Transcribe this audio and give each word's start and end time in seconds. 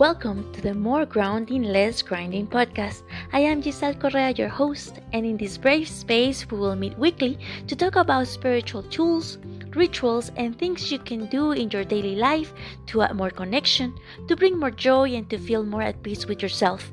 Welcome 0.00 0.50
to 0.54 0.62
the 0.62 0.72
More 0.72 1.04
Grounding, 1.04 1.62
Less 1.62 2.00
Grinding 2.00 2.46
podcast. 2.46 3.02
I 3.34 3.40
am 3.40 3.60
Giselle 3.60 3.92
Correa, 3.92 4.30
your 4.30 4.48
host, 4.48 4.98
and 5.12 5.26
in 5.26 5.36
this 5.36 5.58
brave 5.58 5.88
space, 5.88 6.50
we 6.50 6.56
will 6.56 6.74
meet 6.74 6.98
weekly 6.98 7.38
to 7.66 7.76
talk 7.76 7.96
about 7.96 8.26
spiritual 8.26 8.82
tools, 8.84 9.36
rituals, 9.76 10.32
and 10.36 10.58
things 10.58 10.90
you 10.90 10.98
can 10.98 11.26
do 11.26 11.52
in 11.52 11.68
your 11.68 11.84
daily 11.84 12.16
life 12.16 12.54
to 12.86 13.02
add 13.02 13.14
more 13.14 13.28
connection, 13.28 13.92
to 14.26 14.36
bring 14.36 14.58
more 14.58 14.70
joy, 14.70 15.12
and 15.12 15.28
to 15.28 15.36
feel 15.36 15.64
more 15.64 15.82
at 15.82 16.02
peace 16.02 16.24
with 16.24 16.40
yourself. 16.40 16.90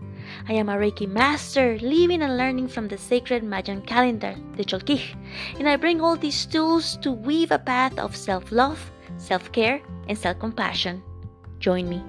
I 0.50 0.54
am 0.60 0.68
a 0.68 0.76
Reiki 0.76 1.08
master, 1.08 1.80
living 1.80 2.22
and 2.22 2.36
learning 2.36 2.68
from 2.68 2.90
the 2.90 2.98
sacred 2.98 3.42
Mayan 3.42 3.84
calendar, 3.84 4.36
the 4.58 4.66
Cholquij, 4.66 5.16
and 5.58 5.70
I 5.70 5.78
bring 5.78 6.02
all 6.02 6.18
these 6.18 6.46
tools 6.46 6.98
to 6.98 7.14
weave 7.14 7.52
a 7.52 7.60
path 7.60 7.98
of 7.98 8.18
self 8.18 8.52
love, 8.52 8.92
self 9.16 9.50
care, 9.54 9.80
and 10.10 10.18
self 10.18 10.40
compassion. 10.40 11.02
Join 11.60 11.88
me. 11.88 12.04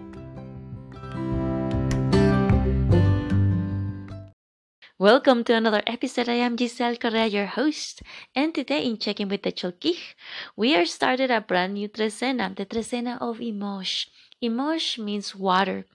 Welcome 5.01 5.45
to 5.45 5.55
another 5.55 5.85
episode. 5.87 6.29
I 6.29 6.43
am 6.43 6.59
Giselle 6.59 6.97
Correa, 6.97 7.27
your 7.27 7.47
host, 7.47 8.03
and 8.35 8.53
today 8.53 8.85
in 8.85 8.99
Checking 8.99 9.29
with 9.29 9.45
the 9.45 9.53
Cholquij, 9.53 9.97
we 10.57 10.75
are 10.75 10.87
started 10.87 11.31
a 11.31 11.41
brand 11.41 11.75
new 11.75 11.89
trecena, 11.89 12.57
the 12.57 12.67
trecena 12.67 13.17
of 13.21 13.39
Imosh. 13.39 14.09
Imosh 14.43 14.99
means 14.99 15.37
water. 15.37 15.87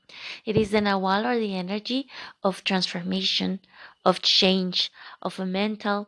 It 0.46 0.56
is 0.56 0.72
the 0.72 0.78
Nawal 0.78 1.26
or 1.26 1.38
the 1.38 1.54
energy 1.54 2.08
of 2.46 2.64
transformation, 2.64 3.60
of 4.06 4.22
change, 4.22 4.90
of 5.22 5.38
a 5.38 5.46
mental 5.46 6.08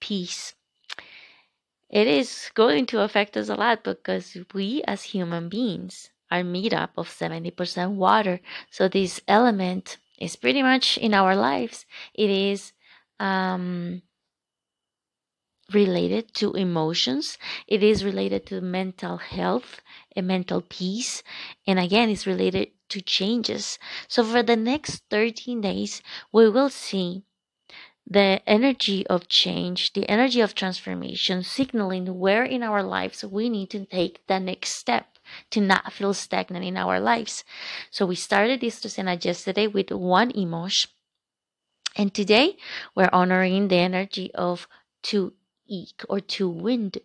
peace. 0.00 0.54
It 1.90 2.06
is 2.06 2.50
going 2.54 2.86
to 2.86 3.02
affect 3.02 3.36
us 3.36 3.50
a 3.50 3.54
lot 3.54 3.84
because 3.84 4.34
we 4.54 4.82
as 4.86 5.02
human 5.02 5.50
beings 5.50 6.08
are 6.30 6.42
made 6.42 6.72
up 6.72 6.92
of 6.96 7.10
70% 7.10 7.96
water. 7.96 8.40
So 8.70 8.88
this 8.88 9.20
element 9.28 9.98
is 10.20 10.36
pretty 10.36 10.62
much 10.62 10.98
in 10.98 11.14
our 11.14 11.34
lives. 11.34 11.86
It 12.14 12.30
is 12.30 12.72
um, 13.18 14.02
related 15.72 16.34
to 16.34 16.52
emotions. 16.52 17.38
It 17.66 17.82
is 17.82 18.04
related 18.04 18.46
to 18.46 18.60
mental 18.60 19.16
health 19.16 19.80
and 20.14 20.26
mental 20.26 20.60
peace. 20.60 21.22
And 21.66 21.78
again, 21.78 22.10
it's 22.10 22.26
related 22.26 22.70
to 22.90 23.00
changes. 23.00 23.78
So 24.08 24.22
for 24.24 24.42
the 24.42 24.56
next 24.56 25.04
13 25.10 25.60
days, 25.60 26.02
we 26.32 26.48
will 26.48 26.70
see 26.70 27.22
the 28.06 28.42
energy 28.46 29.06
of 29.06 29.28
change, 29.28 29.92
the 29.92 30.08
energy 30.10 30.40
of 30.40 30.54
transformation, 30.54 31.44
signaling 31.44 32.18
where 32.18 32.44
in 32.44 32.62
our 32.62 32.82
lives 32.82 33.24
we 33.24 33.48
need 33.48 33.70
to 33.70 33.86
take 33.86 34.26
the 34.26 34.40
next 34.40 34.70
step 34.70 35.18
to 35.50 35.60
not 35.60 35.92
feel 35.92 36.14
stagnant 36.14 36.64
in 36.64 36.76
our 36.76 37.00
lives. 37.00 37.44
So 37.90 38.06
we 38.06 38.16
started 38.16 38.60
this 38.60 38.80
Trecena 38.80 39.22
yesterday 39.24 39.66
with 39.66 39.90
one 39.90 40.32
Imosh. 40.32 40.86
And 41.96 42.14
today 42.14 42.56
we're 42.94 43.10
honoring 43.12 43.68
the 43.68 43.76
energy 43.76 44.32
of 44.34 44.68
two 45.02 45.34
eek 45.70 46.04
or 46.08 46.20
two 46.20 46.48
wind. 46.48 46.98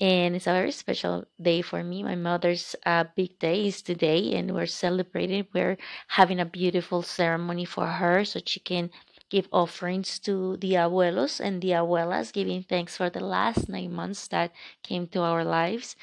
And 0.00 0.36
it's 0.36 0.46
a 0.46 0.52
very 0.52 0.70
special 0.70 1.24
day 1.40 1.62
for 1.62 1.82
me. 1.82 2.02
My 2.02 2.14
mother's 2.14 2.76
uh, 2.84 3.04
big 3.16 3.38
day 3.38 3.66
is 3.66 3.82
today, 3.82 4.34
and 4.34 4.54
we're 4.54 4.66
celebrating. 4.66 5.46
We're 5.52 5.78
having 6.08 6.38
a 6.40 6.44
beautiful 6.44 7.02
ceremony 7.02 7.64
for 7.64 7.86
her 7.86 8.24
so 8.24 8.40
she 8.44 8.60
can 8.60 8.90
give 9.32 9.48
offerings 9.52 10.18
to 10.20 10.58
the 10.58 10.74
abuelos 10.74 11.40
and 11.40 11.62
the 11.62 11.72
abuelas, 11.72 12.32
giving 12.32 12.62
thanks 12.62 12.98
for 12.98 13.08
the 13.10 13.24
last 13.24 13.68
nine 13.68 13.92
months 13.92 14.28
that 14.28 14.52
came 14.84 15.08
to 15.08 15.20
our 15.22 15.44
lives. 15.44 15.96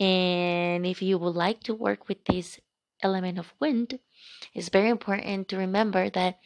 And 0.00 0.84
if 0.86 1.00
you 1.02 1.18
would 1.18 1.36
like 1.36 1.62
to 1.64 1.74
work 1.74 2.08
with 2.08 2.24
this 2.26 2.58
element 3.02 3.38
of 3.38 3.54
wind, 3.60 4.00
it's 4.54 4.68
very 4.68 4.90
important 4.90 5.48
to 5.50 5.56
remember 5.56 6.10
that 6.10 6.40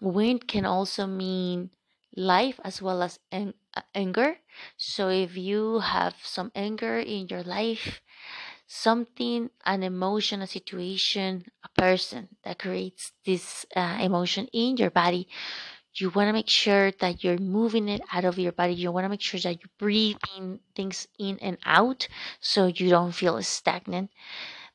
wind 0.00 0.48
can 0.48 0.64
also 0.66 1.06
mean 1.06 1.70
life 2.16 2.60
as 2.64 2.82
well 2.82 3.02
as 3.02 3.18
an- 3.30 3.54
anger. 3.94 4.38
So 4.76 5.08
if 5.08 5.36
you 5.36 5.80
have 5.80 6.16
some 6.22 6.52
anger 6.54 6.98
in 6.98 7.28
your 7.28 7.42
life, 7.42 8.02
something, 8.72 9.50
an 9.66 9.82
emotion, 9.82 10.40
a 10.40 10.46
situation, 10.46 11.44
a 11.62 11.68
person 11.78 12.28
that 12.42 12.58
creates 12.58 13.12
this 13.26 13.66
uh, 13.76 13.98
emotion 14.00 14.48
in 14.52 14.78
your 14.78 14.90
body, 14.90 15.28
you 15.94 16.08
want 16.08 16.28
to 16.28 16.32
make 16.32 16.48
sure 16.48 16.90
that 16.92 17.22
you're 17.22 17.36
moving 17.36 17.86
it 17.90 18.00
out 18.10 18.24
of 18.24 18.38
your 18.38 18.52
body. 18.52 18.72
You 18.72 18.90
want 18.90 19.04
to 19.04 19.10
make 19.10 19.20
sure 19.20 19.38
that 19.40 19.60
you're 19.60 19.78
breathing 19.78 20.60
things 20.74 21.06
in 21.18 21.38
and 21.40 21.58
out 21.66 22.08
so 22.40 22.66
you 22.66 22.88
don't 22.88 23.12
feel 23.12 23.42
stagnant. 23.42 24.10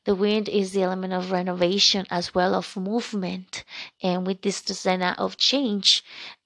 The 0.04 0.14
wind 0.14 0.48
is 0.48 0.72
the 0.72 0.82
element 0.82 1.12
of 1.12 1.32
renovation 1.32 2.06
as 2.08 2.32
well 2.32 2.54
of 2.54 2.76
movement. 2.76 3.64
And 4.00 4.24
with 4.24 4.42
this 4.42 4.62
design 4.62 5.02
of 5.02 5.36
change 5.36 6.04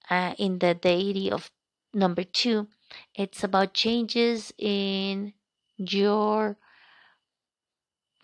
uh, 0.09 0.33
in 0.39 0.59
the 0.59 0.73
deity 0.73 1.31
of 1.31 1.51
number 1.93 2.25
two, 2.25 2.69
it's 3.15 3.45
about 3.45 3.75
changes 3.75 4.55
in 4.57 5.35
your 5.77 6.57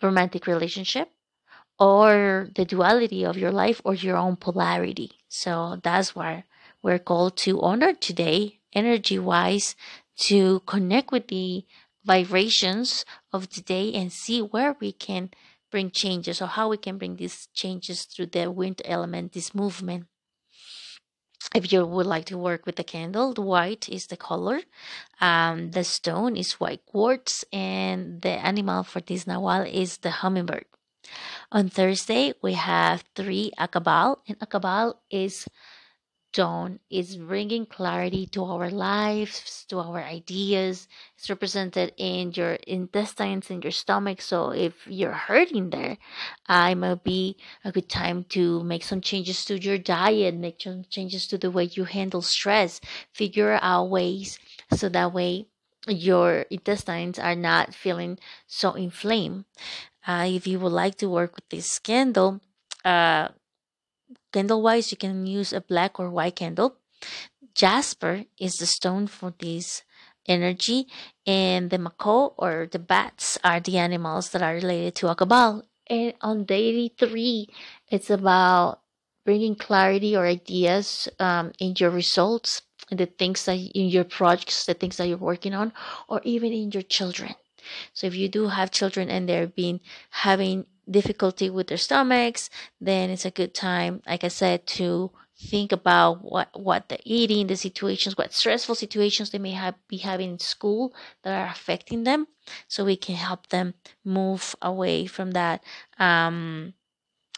romantic 0.01 0.47
relationship 0.47 1.09
or 1.79 2.49
the 2.55 2.65
duality 2.65 3.23
of 3.25 3.37
your 3.37 3.51
life 3.51 3.81
or 3.85 3.93
your 3.93 4.17
own 4.17 4.35
polarity. 4.35 5.11
So 5.27 5.79
that's 5.81 6.15
why 6.15 6.43
we're 6.83 6.99
called 6.99 7.37
to 7.37 7.61
honor 7.61 7.93
today, 7.93 8.59
energy 8.73 9.17
wise, 9.17 9.75
to 10.17 10.59
connect 10.61 11.11
with 11.11 11.27
the 11.29 11.65
vibrations 12.03 13.05
of 13.31 13.49
today 13.49 13.93
and 13.93 14.11
see 14.11 14.41
where 14.41 14.75
we 14.79 14.91
can 14.91 15.29
bring 15.71 15.91
changes 15.91 16.41
or 16.41 16.47
how 16.47 16.69
we 16.69 16.77
can 16.77 16.97
bring 16.97 17.15
these 17.15 17.47
changes 17.53 18.03
through 18.03 18.25
the 18.27 18.51
wind 18.51 18.81
element, 18.85 19.33
this 19.33 19.53
movement. 19.53 20.07
If 21.55 21.73
you 21.73 21.83
would 21.83 22.05
like 22.05 22.25
to 22.25 22.37
work 22.37 22.65
with 22.65 22.75
the 22.75 22.83
candle, 22.83 23.33
the 23.33 23.41
white 23.41 23.89
is 23.89 24.07
the 24.07 24.17
color. 24.17 24.61
Um, 25.19 25.71
the 25.71 25.83
stone 25.83 26.37
is 26.37 26.59
white 26.59 26.85
quartz, 26.85 27.43
and 27.51 28.21
the 28.21 28.29
animal 28.29 28.83
for 28.83 29.01
this 29.01 29.25
Nawal 29.25 29.65
is 29.65 29.97
the 29.97 30.11
hummingbird. 30.11 30.65
On 31.51 31.67
Thursday, 31.67 32.33
we 32.43 32.53
have 32.53 33.03
three 33.15 33.51
Akabal, 33.57 34.17
and 34.27 34.37
Akabal 34.39 34.97
is 35.09 35.47
dawn 36.33 36.79
is 36.89 37.17
bringing 37.17 37.65
clarity 37.65 38.25
to 38.27 38.43
our 38.43 38.69
lives, 38.69 39.65
to 39.69 39.79
our 39.79 40.01
ideas. 40.03 40.87
It's 41.17 41.29
represented 41.29 41.93
in 41.97 42.31
your 42.33 42.53
intestines, 42.67 43.49
in 43.49 43.61
your 43.61 43.71
stomach. 43.71 44.21
So 44.21 44.51
if 44.51 44.73
you're 44.87 45.11
hurting 45.11 45.69
there, 45.71 45.97
uh, 46.47 46.69
it 46.71 46.75
might 46.75 47.03
be 47.03 47.37
a 47.63 47.71
good 47.71 47.89
time 47.89 48.23
to 48.29 48.63
make 48.63 48.83
some 48.83 49.01
changes 49.01 49.45
to 49.45 49.59
your 49.59 49.77
diet, 49.77 50.35
make 50.35 50.61
some 50.61 50.83
changes 50.89 51.27
to 51.27 51.37
the 51.37 51.51
way 51.51 51.65
you 51.65 51.85
handle 51.85 52.21
stress, 52.21 52.79
figure 53.13 53.59
out 53.61 53.89
ways 53.89 54.39
so 54.73 54.89
that 54.89 55.13
way 55.13 55.47
your 55.87 56.41
intestines 56.49 57.17
are 57.17 57.35
not 57.35 57.73
feeling 57.73 58.19
so 58.47 58.73
inflamed. 58.73 59.45
Uh, 60.07 60.25
if 60.27 60.47
you 60.47 60.59
would 60.59 60.71
like 60.71 60.95
to 60.95 61.09
work 61.09 61.35
with 61.35 61.47
this 61.49 61.79
candle, 61.79 62.41
uh, 62.85 63.29
Candle 64.31 64.61
wise, 64.61 64.91
you 64.91 64.97
can 64.97 65.25
use 65.25 65.53
a 65.53 65.61
black 65.61 65.99
or 65.99 66.09
white 66.09 66.35
candle. 66.35 66.77
Jasper 67.55 68.25
is 68.39 68.57
the 68.57 68.65
stone 68.65 69.07
for 69.07 69.33
this 69.39 69.83
energy, 70.27 70.87
and 71.25 71.69
the 71.69 71.77
mako 71.77 72.35
or 72.37 72.67
the 72.71 72.79
bats 72.79 73.37
are 73.43 73.59
the 73.59 73.77
animals 73.77 74.29
that 74.29 74.41
are 74.41 74.53
related 74.53 74.95
to 74.95 75.07
Akabal. 75.07 75.63
And 75.87 76.13
on 76.21 76.45
day 76.45 76.89
three, 76.89 77.49
it's 77.89 78.09
about 78.09 78.81
bringing 79.25 79.55
clarity 79.55 80.15
or 80.15 80.25
ideas 80.25 81.09
um, 81.19 81.51
in 81.59 81.73
your 81.77 81.89
results, 81.89 82.61
in 82.91 82.97
the 82.97 83.07
things 83.07 83.45
that 83.45 83.57
in 83.57 83.87
your 83.87 84.03
projects, 84.03 84.65
the 84.65 84.73
things 84.73 84.97
that 84.97 85.07
you're 85.07 85.17
working 85.17 85.53
on, 85.53 85.73
or 86.07 86.21
even 86.23 86.53
in 86.53 86.71
your 86.71 86.83
children. 86.83 87.33
So 87.93 88.07
if 88.07 88.15
you 88.15 88.29
do 88.29 88.47
have 88.47 88.71
children 88.71 89.09
and 89.09 89.27
they're 89.27 89.47
been 89.47 89.81
having 90.09 90.65
difficulty 90.89 91.49
with 91.49 91.67
their 91.67 91.77
stomachs, 91.77 92.49
then 92.81 93.09
it's 93.09 93.25
a 93.25 93.31
good 93.31 93.53
time, 93.53 94.01
like 94.07 94.23
I 94.23 94.29
said, 94.29 94.65
to 94.67 95.11
think 95.39 95.71
about 95.71 96.23
what 96.23 96.49
what 96.59 96.89
they're 96.89 96.99
eating, 97.05 97.47
the 97.47 97.55
situations, 97.55 98.17
what 98.17 98.33
stressful 98.33 98.75
situations 98.75 99.29
they 99.29 99.39
may 99.39 99.51
have 99.51 99.75
be 99.87 99.97
having 99.97 100.31
in 100.31 100.39
school 100.39 100.93
that 101.23 101.33
are 101.33 101.49
affecting 101.51 102.03
them, 102.03 102.27
so 102.67 102.83
we 102.83 102.97
can 102.97 103.15
help 103.15 103.47
them 103.47 103.73
move 104.03 104.55
away 104.61 105.05
from 105.05 105.31
that 105.31 105.63
um, 105.97 106.73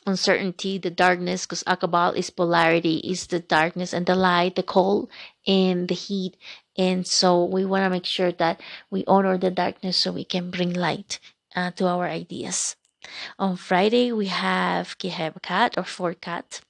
uncertainty, 0.07 0.77
the 0.77 0.89
darkness, 0.89 1.45
because 1.45 1.63
Akabal 1.63 2.15
is 2.15 2.29
polarity, 2.29 2.97
is 2.97 3.27
the 3.27 3.39
darkness 3.39 3.93
and 3.93 4.05
the 4.05 4.15
light, 4.15 4.55
the 4.55 4.63
cold 4.63 5.09
and 5.45 5.87
the 5.87 5.95
heat. 5.95 6.37
And 6.77 7.05
so 7.05 7.45
we 7.45 7.65
want 7.65 7.83
to 7.83 7.89
make 7.89 8.05
sure 8.05 8.31
that 8.31 8.61
we 8.89 9.03
honor 9.05 9.37
the 9.37 9.51
darkness 9.51 9.97
so 9.97 10.11
we 10.11 10.25
can 10.25 10.49
bring 10.49 10.73
light 10.73 11.19
uh, 11.55 11.71
to 11.71 11.85
our 11.87 12.07
ideas. 12.07 12.75
On 13.37 13.55
Friday, 13.55 14.11
we 14.11 14.27
have 14.27 14.97
Kiheb 14.97 15.41
Cat 15.41 15.77
or 15.77 15.83
Four 15.83 16.13
Cat. 16.13 16.61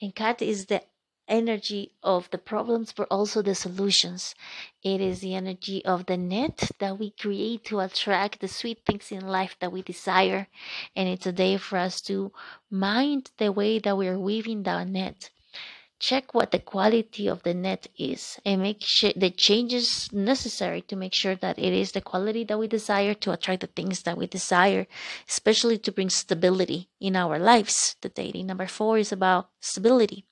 And 0.00 0.14
Kat 0.14 0.42
is 0.42 0.66
the 0.66 0.82
energy 1.28 1.92
of 2.02 2.28
the 2.30 2.38
problems, 2.38 2.92
but 2.92 3.06
also 3.10 3.40
the 3.40 3.54
solutions. 3.54 4.34
It 4.82 5.00
is 5.00 5.20
the 5.20 5.34
energy 5.34 5.84
of 5.84 6.06
the 6.06 6.16
net 6.16 6.70
that 6.80 6.98
we 6.98 7.10
create 7.10 7.64
to 7.66 7.80
attract 7.80 8.40
the 8.40 8.48
sweet 8.48 8.84
things 8.84 9.12
in 9.12 9.26
life 9.26 9.56
that 9.60 9.72
we 9.72 9.82
desire. 9.82 10.48
And 10.96 11.08
it's 11.08 11.26
a 11.26 11.32
day 11.32 11.56
for 11.56 11.78
us 11.78 12.00
to 12.02 12.32
mind 12.70 13.30
the 13.38 13.52
way 13.52 13.78
that 13.78 13.96
we 13.96 14.08
are 14.08 14.18
weaving 14.18 14.64
that 14.64 14.88
net 14.88 15.30
check 16.00 16.34
what 16.34 16.50
the 16.50 16.58
quality 16.58 17.28
of 17.28 17.42
the 17.42 17.54
net 17.54 17.86
is 17.96 18.40
and 18.44 18.62
make 18.62 18.80
sure 18.80 19.12
the 19.14 19.30
changes 19.30 20.08
necessary 20.12 20.80
to 20.80 20.96
make 20.96 21.14
sure 21.14 21.36
that 21.36 21.58
it 21.58 21.72
is 21.72 21.92
the 21.92 22.00
quality 22.00 22.42
that 22.44 22.58
we 22.58 22.66
desire 22.66 23.14
to 23.14 23.32
attract 23.32 23.60
the 23.60 23.66
things 23.68 24.02
that 24.02 24.16
we 24.16 24.26
desire, 24.26 24.86
especially 25.28 25.78
to 25.78 25.92
bring 25.92 26.10
stability 26.10 26.88
in 27.00 27.14
our 27.14 27.38
lives. 27.38 27.96
The 28.00 28.08
dating 28.08 28.46
number 28.46 28.66
four 28.66 28.98
is 28.98 29.12
about 29.12 29.50
stability. 29.60 30.24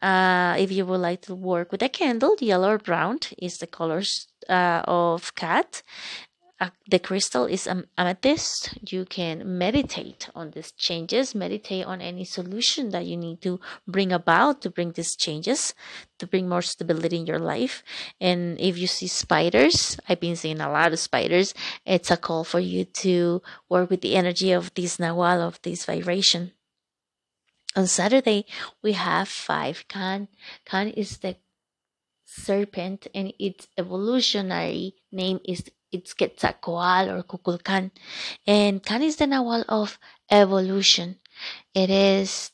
Uh, 0.00 0.54
if 0.58 0.70
you 0.70 0.86
would 0.86 1.00
like 1.00 1.22
to 1.22 1.34
work 1.34 1.72
with 1.72 1.82
a 1.82 1.88
candle, 1.88 2.36
yellow 2.40 2.70
or 2.70 2.78
brown 2.78 3.18
is 3.38 3.58
the 3.58 3.66
colors 3.66 4.28
uh, 4.48 4.82
of 4.86 5.34
cat 5.34 5.82
the 6.88 6.98
crystal 6.98 7.44
is 7.44 7.66
um, 7.66 7.84
amethyst. 7.98 8.78
You 8.90 9.04
can 9.04 9.58
meditate 9.58 10.28
on 10.34 10.52
these 10.52 10.72
changes, 10.72 11.34
meditate 11.34 11.84
on 11.84 12.00
any 12.00 12.24
solution 12.24 12.90
that 12.90 13.04
you 13.04 13.16
need 13.16 13.42
to 13.42 13.60
bring 13.86 14.12
about 14.12 14.62
to 14.62 14.70
bring 14.70 14.92
these 14.92 15.16
changes, 15.16 15.74
to 16.18 16.26
bring 16.26 16.48
more 16.48 16.62
stability 16.62 17.16
in 17.16 17.26
your 17.26 17.38
life. 17.38 17.82
And 18.20 18.58
if 18.58 18.78
you 18.78 18.86
see 18.86 19.06
spiders, 19.06 19.98
I've 20.08 20.20
been 20.20 20.36
seeing 20.36 20.60
a 20.60 20.70
lot 20.70 20.92
of 20.92 20.98
spiders, 20.98 21.52
it's 21.84 22.10
a 22.10 22.16
call 22.16 22.44
for 22.44 22.60
you 22.60 22.84
to 23.04 23.42
work 23.68 23.90
with 23.90 24.00
the 24.00 24.16
energy 24.16 24.52
of 24.52 24.72
this 24.74 24.96
Nahual, 24.98 25.46
of 25.46 25.60
this 25.62 25.84
vibration. 25.84 26.52
On 27.76 27.86
Saturday, 27.86 28.46
we 28.82 28.92
have 28.92 29.28
five. 29.28 29.84
Kan. 29.88 30.28
Kan 30.64 30.88
is 30.88 31.18
the 31.18 31.36
serpent 32.24 33.06
and 33.14 33.32
its 33.38 33.68
evolutionary 33.76 34.94
name 35.12 35.40
is 35.44 35.62
it's 35.92 36.14
Quetzalcoatl 36.14 37.10
or 37.10 37.22
Kukulkan. 37.22 37.90
And 38.46 38.82
Kan 38.82 39.02
is 39.02 39.16
the 39.16 39.26
Nahual 39.26 39.64
of 39.68 39.98
evolution. 40.30 41.16
It 41.74 41.90
is 41.90 42.52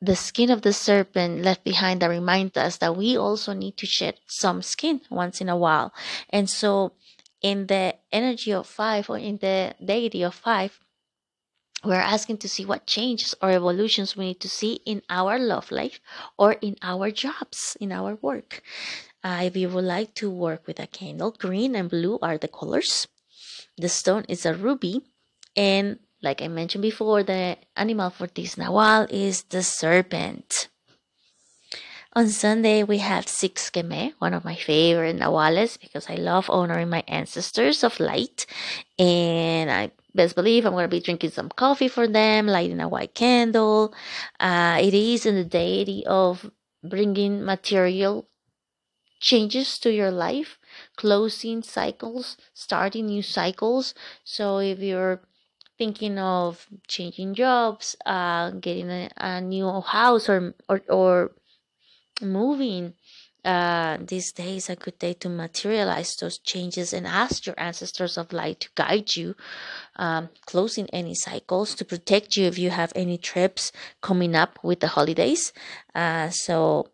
the 0.00 0.16
skin 0.16 0.50
of 0.50 0.62
the 0.62 0.72
serpent 0.72 1.42
left 1.42 1.64
behind 1.64 2.02
that 2.02 2.08
reminds 2.08 2.56
us 2.56 2.76
that 2.78 2.96
we 2.96 3.16
also 3.16 3.52
need 3.52 3.76
to 3.78 3.86
shed 3.86 4.20
some 4.26 4.62
skin 4.62 5.00
once 5.10 5.40
in 5.40 5.48
a 5.48 5.56
while. 5.56 5.92
And 6.30 6.48
so, 6.48 6.92
in 7.42 7.66
the 7.66 7.96
energy 8.12 8.52
of 8.52 8.66
five 8.66 9.08
or 9.08 9.18
in 9.18 9.38
the 9.38 9.74
deity 9.84 10.22
of 10.22 10.34
five, 10.34 10.80
we're 11.84 11.94
asking 11.94 12.38
to 12.38 12.48
see 12.48 12.64
what 12.64 12.86
changes 12.86 13.34
or 13.40 13.50
evolutions 13.50 14.16
we 14.16 14.26
need 14.26 14.40
to 14.40 14.48
see 14.48 14.80
in 14.84 15.02
our 15.08 15.38
love 15.38 15.70
life 15.70 16.00
or 16.36 16.52
in 16.54 16.76
our 16.82 17.10
jobs, 17.10 17.76
in 17.80 17.92
our 17.92 18.16
work. 18.16 18.62
Uh, 19.26 19.42
if 19.42 19.56
you 19.56 19.68
would 19.68 19.82
like 19.82 20.14
to 20.14 20.30
work 20.30 20.68
with 20.68 20.78
a 20.78 20.86
candle, 20.86 21.32
green 21.32 21.74
and 21.74 21.90
blue 21.90 22.16
are 22.22 22.38
the 22.38 22.46
colors. 22.46 23.08
The 23.76 23.88
stone 23.88 24.24
is 24.28 24.46
a 24.46 24.54
ruby, 24.54 25.02
and 25.56 25.98
like 26.22 26.40
I 26.40 26.46
mentioned 26.46 26.82
before, 26.82 27.24
the 27.24 27.56
animal 27.76 28.10
for 28.10 28.28
this 28.28 28.54
Nawal 28.54 29.10
is 29.10 29.42
the 29.50 29.64
serpent. 29.64 30.68
On 32.12 32.28
Sunday, 32.28 32.84
we 32.84 32.98
have 32.98 33.26
Six 33.26 33.68
Keme, 33.68 34.12
one 34.20 34.32
of 34.32 34.44
my 34.44 34.54
favorite 34.54 35.18
Nahuales, 35.18 35.76
because 35.80 36.08
I 36.08 36.14
love 36.14 36.48
honoring 36.48 36.90
my 36.90 37.02
ancestors 37.08 37.82
of 37.82 37.98
light. 37.98 38.46
And 38.96 39.72
I 39.72 39.90
best 40.14 40.36
believe 40.36 40.64
I'm 40.64 40.72
going 40.72 40.84
to 40.84 40.88
be 40.88 41.00
drinking 41.00 41.30
some 41.30 41.48
coffee 41.48 41.88
for 41.88 42.06
them, 42.06 42.46
lighting 42.46 42.78
a 42.78 42.88
white 42.88 43.14
candle. 43.14 43.92
Uh, 44.38 44.78
it 44.80 44.94
is 44.94 45.26
in 45.26 45.34
the 45.34 45.44
deity 45.44 46.06
of 46.06 46.48
bringing 46.84 47.44
material 47.44 48.28
changes 49.20 49.78
to 49.78 49.92
your 49.92 50.10
life, 50.10 50.58
closing 50.96 51.62
cycles, 51.62 52.36
starting 52.54 53.06
new 53.06 53.22
cycles. 53.22 53.94
So 54.24 54.58
if 54.58 54.78
you're 54.78 55.20
thinking 55.78 56.18
of 56.18 56.66
changing 56.88 57.34
jobs, 57.34 57.96
uh, 58.06 58.50
getting 58.50 58.90
a, 58.90 59.10
a 59.16 59.40
new 59.40 59.80
house 59.80 60.28
or, 60.28 60.54
or, 60.68 60.82
or 60.88 61.32
moving, 62.22 62.94
uh, 63.44 63.96
these 64.00 64.32
days 64.32 64.68
a 64.68 64.74
good 64.74 64.98
day 64.98 65.12
to 65.12 65.28
materialize 65.28 66.16
those 66.16 66.38
changes 66.38 66.92
and 66.92 67.06
ask 67.06 67.46
your 67.46 67.54
ancestors 67.56 68.18
of 68.18 68.32
light 68.32 68.58
to 68.58 68.68
guide 68.74 69.14
you, 69.14 69.36
um, 69.96 70.28
closing 70.46 70.88
any 70.92 71.14
cycles 71.14 71.72
to 71.76 71.84
protect 71.84 72.36
you 72.36 72.44
if 72.46 72.58
you 72.58 72.70
have 72.70 72.92
any 72.96 73.16
trips 73.16 73.70
coming 74.02 74.34
up 74.34 74.58
with 74.64 74.80
the 74.80 74.88
holidays. 74.88 75.52
Uh, 75.94 76.28
so 76.28 76.88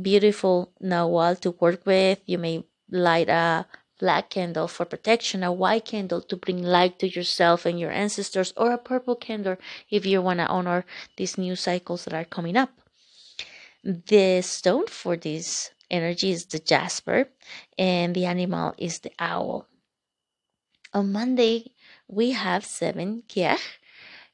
beautiful 0.00 0.72
Nahual 0.82 1.40
to 1.40 1.52
work 1.52 1.86
with. 1.86 2.20
You 2.26 2.38
may 2.38 2.64
light 2.90 3.28
a 3.28 3.66
black 3.98 4.30
candle 4.30 4.68
for 4.68 4.84
protection, 4.84 5.42
a 5.42 5.52
white 5.52 5.84
candle 5.84 6.20
to 6.20 6.36
bring 6.36 6.62
light 6.62 6.98
to 6.98 7.08
yourself 7.08 7.64
and 7.64 7.80
your 7.80 7.90
ancestors, 7.90 8.52
or 8.56 8.72
a 8.72 8.78
purple 8.78 9.16
candle 9.16 9.56
if 9.90 10.04
you 10.04 10.20
want 10.20 10.40
to 10.40 10.46
honor 10.46 10.84
these 11.16 11.38
new 11.38 11.56
cycles 11.56 12.04
that 12.04 12.14
are 12.14 12.24
coming 12.24 12.56
up. 12.56 12.70
The 13.82 14.42
stone 14.42 14.86
for 14.88 15.16
this 15.16 15.70
energy 15.90 16.30
is 16.30 16.46
the 16.46 16.58
jasper, 16.58 17.28
and 17.78 18.14
the 18.14 18.26
animal 18.26 18.74
is 18.76 18.98
the 18.98 19.12
owl. 19.18 19.66
On 20.92 21.12
Monday, 21.12 21.72
we 22.08 22.32
have 22.32 22.64
seven 22.64 23.22
kiech. 23.28 23.60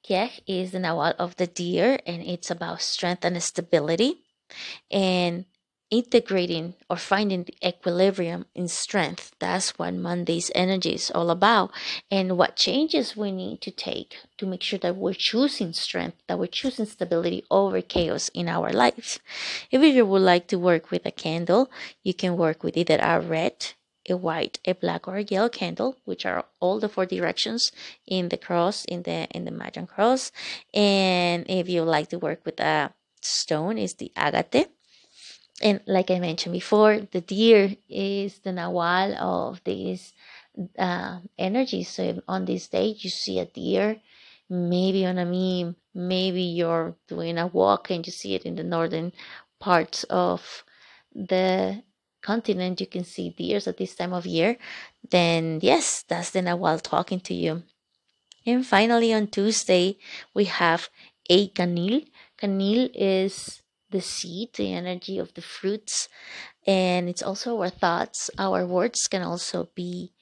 Kiech 0.02 0.40
is 0.46 0.72
the 0.72 0.78
Nahual 0.78 1.14
of 1.18 1.36
the 1.36 1.46
deer, 1.46 1.98
and 2.06 2.22
it's 2.22 2.50
about 2.50 2.82
strength 2.82 3.24
and 3.24 3.40
stability. 3.42 4.24
And 4.90 5.44
integrating 5.92 6.72
or 6.88 6.96
finding 6.96 7.44
the 7.44 7.54
equilibrium 7.62 8.46
in 8.54 8.66
strength. 8.66 9.30
That's 9.38 9.78
what 9.78 9.92
Monday's 9.92 10.50
energy 10.54 10.94
is 10.94 11.10
all 11.10 11.30
about. 11.30 11.70
And 12.10 12.38
what 12.38 12.56
changes 12.56 13.14
we 13.14 13.30
need 13.30 13.60
to 13.60 13.70
take 13.70 14.16
to 14.38 14.46
make 14.46 14.62
sure 14.62 14.78
that 14.78 14.96
we're 14.96 15.12
choosing 15.12 15.74
strength, 15.74 16.16
that 16.28 16.38
we're 16.38 16.46
choosing 16.46 16.86
stability 16.86 17.44
over 17.50 17.82
chaos 17.82 18.30
in 18.30 18.48
our 18.48 18.72
life. 18.72 19.18
If 19.70 19.82
you 19.82 20.06
would 20.06 20.22
like 20.22 20.46
to 20.48 20.56
work 20.56 20.90
with 20.90 21.04
a 21.04 21.10
candle, 21.10 21.70
you 22.02 22.14
can 22.14 22.38
work 22.38 22.64
with 22.64 22.78
either 22.78 22.98
a 22.98 23.20
red, 23.20 23.74
a 24.08 24.16
white, 24.16 24.60
a 24.64 24.72
black, 24.72 25.06
or 25.06 25.18
a 25.18 25.24
yellow 25.24 25.50
candle, 25.50 25.96
which 26.06 26.24
are 26.24 26.46
all 26.58 26.80
the 26.80 26.88
four 26.88 27.04
directions 27.04 27.70
in 28.06 28.30
the 28.30 28.38
cross, 28.38 28.86
in 28.86 29.02
the 29.02 29.28
in 29.30 29.44
the 29.44 29.50
Mayan 29.50 29.86
cross. 29.86 30.32
And 30.72 31.44
if 31.50 31.68
you 31.68 31.82
like 31.82 32.08
to 32.08 32.18
work 32.18 32.46
with 32.46 32.58
a 32.60 32.94
stone, 33.20 33.76
is 33.76 33.94
the 33.94 34.10
agate 34.16 34.70
and 35.60 35.80
like 35.86 36.10
I 36.10 36.18
mentioned 36.18 36.52
before, 36.52 37.00
the 37.10 37.20
deer 37.20 37.76
is 37.88 38.38
the 38.40 38.50
Nahual 38.50 39.16
of 39.18 39.62
this 39.64 40.12
uh, 40.78 41.18
energy. 41.38 41.82
So 41.84 42.22
on 42.28 42.44
this 42.44 42.68
day, 42.68 42.96
you 42.98 43.10
see 43.10 43.38
a 43.38 43.46
deer, 43.46 44.00
maybe 44.48 45.06
on 45.06 45.18
a 45.18 45.24
meme, 45.24 45.76
maybe 45.94 46.42
you're 46.42 46.96
doing 47.06 47.38
a 47.38 47.46
walk 47.46 47.90
and 47.90 48.06
you 48.06 48.12
see 48.12 48.34
it 48.34 48.44
in 48.44 48.56
the 48.56 48.64
northern 48.64 49.12
parts 49.60 50.04
of 50.04 50.64
the 51.14 51.82
continent. 52.22 52.80
You 52.80 52.86
can 52.86 53.04
see 53.04 53.30
deers 53.30 53.66
at 53.66 53.76
this 53.76 53.94
time 53.94 54.12
of 54.12 54.26
year. 54.26 54.56
Then 55.08 55.60
yes, 55.62 56.04
that's 56.08 56.30
the 56.30 56.40
Nahual 56.40 56.80
talking 56.82 57.20
to 57.20 57.34
you. 57.34 57.62
And 58.44 58.66
finally, 58.66 59.12
on 59.14 59.28
Tuesday, 59.28 59.98
we 60.34 60.46
have 60.46 60.88
a 61.30 61.48
canil. 61.50 62.06
Canil 62.38 62.90
is 62.92 63.61
the 63.92 64.00
seed, 64.00 64.54
the 64.54 64.72
energy 64.72 65.18
of 65.18 65.34
the 65.34 65.42
fruits, 65.42 66.08
and 66.66 67.08
it's 67.08 67.22
also 67.22 67.60
our 67.60 67.70
thoughts. 67.70 68.30
Our 68.38 68.66
words 68.66 69.06
can 69.08 69.22
also 69.22 69.68
be 69.74 70.12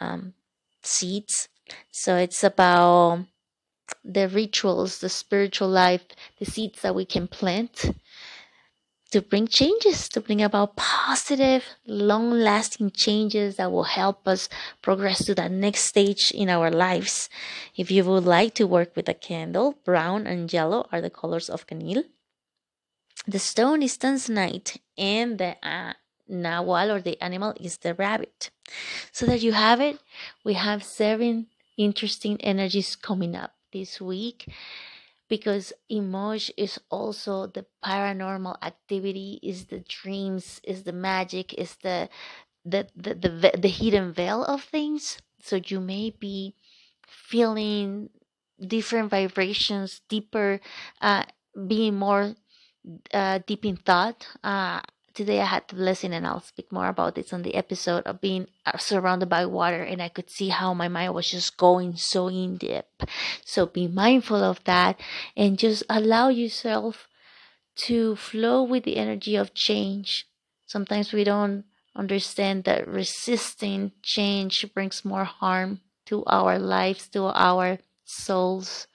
um, 0.00 0.34
seeds. 0.82 1.48
So 1.90 2.16
it's 2.16 2.42
about 2.42 3.26
the 4.04 4.28
rituals, 4.28 4.98
the 4.98 5.08
spiritual 5.08 5.68
life, 5.68 6.02
the 6.38 6.44
seeds 6.44 6.82
that 6.82 6.94
we 6.94 7.04
can 7.04 7.28
plant 7.28 7.94
to 9.10 9.22
bring 9.22 9.46
changes, 9.46 10.08
to 10.10 10.20
bring 10.20 10.42
about 10.42 10.76
positive, 10.76 11.64
long 11.86 12.30
lasting 12.30 12.90
changes 12.90 13.56
that 13.56 13.70
will 13.70 13.84
help 13.84 14.26
us 14.26 14.48
progress 14.82 15.24
to 15.24 15.34
that 15.34 15.50
next 15.50 15.84
stage 15.84 16.32
in 16.34 16.50
our 16.50 16.70
lives. 16.70 17.30
If 17.76 17.90
you 17.90 18.04
would 18.04 18.24
like 18.24 18.54
to 18.54 18.66
work 18.66 18.96
with 18.96 19.08
a 19.08 19.14
candle, 19.14 19.76
brown 19.84 20.26
and 20.26 20.52
yellow 20.52 20.88
are 20.90 21.00
the 21.00 21.10
colors 21.10 21.48
of 21.48 21.66
canil. 21.66 22.04
The 23.26 23.38
stone 23.38 23.82
is 23.82 23.98
tanzanite, 23.98 24.78
and 24.96 25.38
the 25.38 25.56
uh, 25.62 25.94
nahual 26.30 26.94
or 26.94 27.00
the 27.00 27.20
animal 27.20 27.54
is 27.60 27.78
the 27.78 27.94
rabbit. 27.94 28.50
So 29.12 29.26
that 29.26 29.42
you 29.42 29.52
have 29.52 29.80
it, 29.80 29.98
we 30.44 30.54
have 30.54 30.84
seven 30.84 31.48
interesting 31.76 32.40
energies 32.40 32.96
coming 32.96 33.34
up 33.34 33.54
this 33.72 34.00
week 34.00 34.48
because 35.28 35.72
Imoj 35.90 36.50
is 36.56 36.78
also 36.90 37.46
the 37.46 37.66
paranormal 37.84 38.56
activity, 38.62 39.40
is 39.42 39.66
the 39.66 39.80
dreams, 39.80 40.60
is 40.64 40.84
the 40.84 40.92
magic, 40.92 41.52
is 41.54 41.76
the 41.82 42.08
the 42.64 42.86
the 42.96 43.14
the, 43.14 43.50
the 43.58 43.68
hidden 43.68 44.12
veil 44.12 44.44
of 44.44 44.62
things. 44.62 45.18
So 45.42 45.60
you 45.64 45.80
may 45.80 46.10
be 46.10 46.54
feeling 47.06 48.10
different 48.60 49.10
vibrations, 49.10 50.00
deeper, 50.08 50.60
uh, 51.00 51.24
being 51.66 51.96
more 51.96 52.34
uh, 53.12 53.40
deep 53.46 53.64
in 53.64 53.76
thought. 53.76 54.26
Uh, 54.42 54.80
today 55.14 55.40
I 55.40 55.46
had 55.46 55.64
the 55.68 55.76
blessing, 55.76 56.12
and 56.12 56.26
I'll 56.26 56.40
speak 56.40 56.70
more 56.70 56.88
about 56.88 57.14
this 57.14 57.32
on 57.32 57.42
the 57.42 57.54
episode 57.54 58.04
of 58.04 58.20
being 58.20 58.46
uh, 58.64 58.78
surrounded 58.78 59.28
by 59.28 59.46
water, 59.46 59.82
and 59.82 60.02
I 60.02 60.08
could 60.08 60.30
see 60.30 60.48
how 60.48 60.74
my 60.74 60.88
mind 60.88 61.14
was 61.14 61.30
just 61.30 61.56
going 61.56 61.96
so 61.96 62.28
in 62.28 62.56
deep. 62.56 62.84
So 63.44 63.66
be 63.66 63.88
mindful 63.88 64.42
of 64.42 64.62
that, 64.64 65.00
and 65.36 65.58
just 65.58 65.82
allow 65.88 66.28
yourself 66.28 67.08
to 67.76 68.16
flow 68.16 68.62
with 68.62 68.84
the 68.84 68.96
energy 68.96 69.36
of 69.36 69.54
change. 69.54 70.26
Sometimes 70.66 71.12
we 71.12 71.24
don't 71.24 71.64
understand 71.94 72.64
that 72.64 72.86
resisting 72.86 73.92
change 74.02 74.66
brings 74.74 75.04
more 75.04 75.24
harm 75.24 75.80
to 76.06 76.24
our 76.26 76.58
lives, 76.58 77.08
to 77.08 77.24
our 77.24 77.78
souls, 78.04 78.86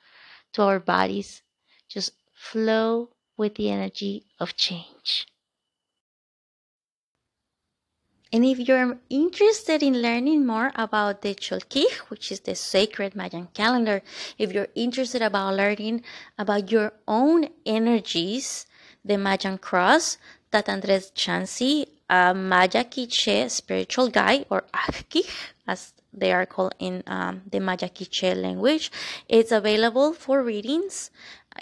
to 0.54 0.62
our 0.64 0.80
bodies. 0.80 1.42
Just 1.90 2.12
flow 2.34 3.10
with 3.42 3.56
the 3.56 3.70
energy 3.72 4.24
of 4.40 4.56
change. 4.56 5.26
And 8.32 8.46
if 8.46 8.60
you're 8.60 9.00
interested 9.10 9.84
in 9.84 10.02
learning 10.02 10.46
more 10.46 10.72
about 10.76 11.22
the 11.22 11.34
Cholquij, 11.36 11.92
which 12.10 12.32
is 12.32 12.40
the 12.42 12.56
sacred 12.56 13.14
Mayan 13.14 13.48
calendar, 13.54 14.04
if 14.38 14.54
you're 14.54 14.70
interested 14.74 15.22
about 15.22 15.56
learning 15.56 16.04
about 16.38 16.72
your 16.72 16.94
own 17.08 17.50
energies, 17.66 18.68
the 19.04 19.18
Mayan 19.18 19.58
cross, 19.58 20.18
that 20.52 20.70
Andres 20.70 21.12
Chansi, 21.12 21.88
a 22.10 22.34
Maya 22.34 22.84
Quiche 22.94 23.50
spiritual 23.50 24.08
guide, 24.10 24.46
or 24.50 24.64
Ajkij, 24.74 25.28
as 25.68 25.94
they 26.14 26.32
are 26.32 26.46
called 26.46 26.76
in 26.80 27.04
um, 27.08 27.42
the 27.52 27.60
Maya 27.60 27.90
Quiche 27.90 28.36
language. 28.36 28.92
It's 29.28 29.52
available 29.52 30.14
for 30.14 30.42
readings. 30.44 31.10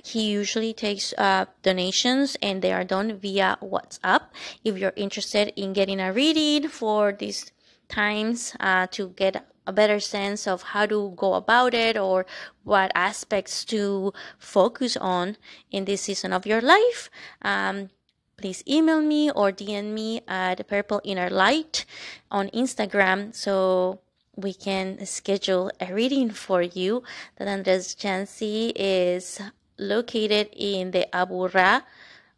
He 0.03 0.31
usually 0.31 0.73
takes 0.73 1.13
uh, 1.17 1.45
donations 1.61 2.37
and 2.41 2.61
they 2.61 2.71
are 2.71 2.83
done 2.83 3.17
via 3.17 3.57
WhatsApp. 3.61 4.21
If 4.63 4.77
you're 4.77 4.93
interested 4.95 5.53
in 5.55 5.73
getting 5.73 5.99
a 5.99 6.13
reading 6.13 6.69
for 6.69 7.11
these 7.11 7.51
times 7.87 8.55
uh, 8.59 8.87
to 8.91 9.09
get 9.09 9.45
a 9.67 9.73
better 9.73 9.99
sense 9.99 10.47
of 10.47 10.63
how 10.73 10.85
to 10.85 11.13
go 11.15 11.35
about 11.35 11.73
it 11.73 11.97
or 11.97 12.25
what 12.63 12.91
aspects 12.95 13.65
to 13.65 14.13
focus 14.37 14.97
on 14.97 15.37
in 15.69 15.85
this 15.85 16.01
season 16.01 16.33
of 16.33 16.45
your 16.45 16.61
life, 16.61 17.09
um, 17.41 17.89
please 18.37 18.63
email 18.67 19.01
me 19.01 19.29
or 19.31 19.51
DM 19.51 19.93
me 19.93 20.21
at 20.27 20.67
Purple 20.67 21.01
Inner 21.03 21.29
Light 21.29 21.85
on 22.31 22.49
Instagram 22.49 23.35
so 23.35 23.99
we 24.35 24.53
can 24.53 25.05
schedule 25.05 25.69
a 25.79 25.93
reading 25.93 26.29
for 26.31 26.61
you. 26.61 27.03
That 27.37 27.47
Andres 27.47 27.93
Chansi 27.95 28.71
is 28.75 29.41
located 29.79 30.49
in 30.55 30.91
the 30.91 31.07
Aburrá 31.13 31.83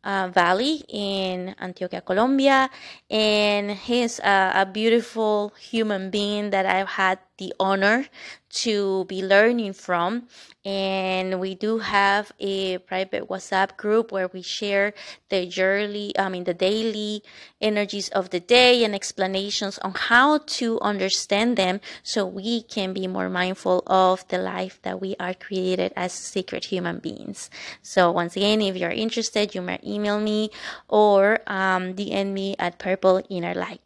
uh, 0.03 0.29
Valley 0.33 0.83
in 0.88 1.55
Antioquia, 1.60 2.03
Colombia, 2.03 2.69
and 3.10 3.71
he's 3.71 4.19
a, 4.19 4.51
a 4.55 4.65
beautiful 4.65 5.53
human 5.60 6.10
being 6.10 6.50
that 6.51 6.65
I've 6.65 6.88
had 6.88 7.19
the 7.38 7.53
honor 7.60 8.05
to 8.51 9.05
be 9.05 9.22
learning 9.22 9.74
from. 9.74 10.27
And 10.63 11.39
we 11.39 11.55
do 11.55 11.79
have 11.79 12.31
a 12.39 12.77
private 12.79 13.27
WhatsApp 13.27 13.77
group 13.77 14.12
where 14.12 14.27
we 14.27 14.43
share 14.43 14.93
the 15.29 15.46
yearly, 15.46 16.13
I 16.17 16.29
mean, 16.29 16.43
the 16.43 16.53
daily 16.53 17.24
energies 17.60 18.10
of 18.10 18.29
the 18.29 18.39
day 18.39 18.84
and 18.84 18.93
explanations 18.93 19.79
on 19.79 19.93
how 19.96 20.38
to 20.38 20.79
understand 20.81 21.58
them 21.58 21.81
so 22.03 22.25
we 22.25 22.62
can 22.62 22.93
be 22.93 23.08
more 23.08 23.29
mindful 23.29 23.81
of 23.88 24.27
the 24.27 24.38
life 24.38 24.79
that 24.84 25.01
we 25.01 25.15
are 25.20 25.34
created 25.34 25.93
as 25.96 26.13
sacred 26.13 26.65
human 26.65 27.00
beings. 27.00 27.50
So, 27.81 28.12
once 28.12 28.36
again, 28.36 28.62
if 28.62 28.75
you're 28.75 28.91
interested, 28.91 29.55
you 29.55 29.62
may 29.62 29.79
email 29.84 30.20
me 30.20 30.51
or 30.88 31.39
um, 31.48 31.96
DM 31.96 32.34
me 32.34 32.55
at 32.60 32.77
Purple 32.77 33.24
Inner 33.29 33.55
Light. 33.55 33.81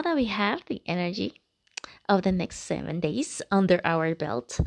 Now 0.00 0.10
that 0.10 0.16
we 0.16 0.24
have 0.24 0.64
the 0.64 0.80
energy 0.86 1.42
of 2.08 2.22
the 2.22 2.32
next 2.32 2.60
seven 2.60 3.00
days 3.00 3.42
under 3.50 3.80
our 3.84 4.14
belt, 4.14 4.58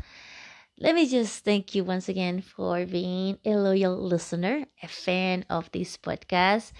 let 0.78 0.94
me 0.94 1.08
just 1.08 1.44
thank 1.44 1.74
you 1.74 1.82
once 1.82 2.08
again 2.08 2.40
for 2.40 2.86
being 2.86 3.38
a 3.44 3.56
loyal 3.56 3.96
listener, 3.96 4.64
a 4.80 4.86
fan 4.86 5.44
of 5.50 5.68
this 5.72 5.96
podcast. 5.96 6.70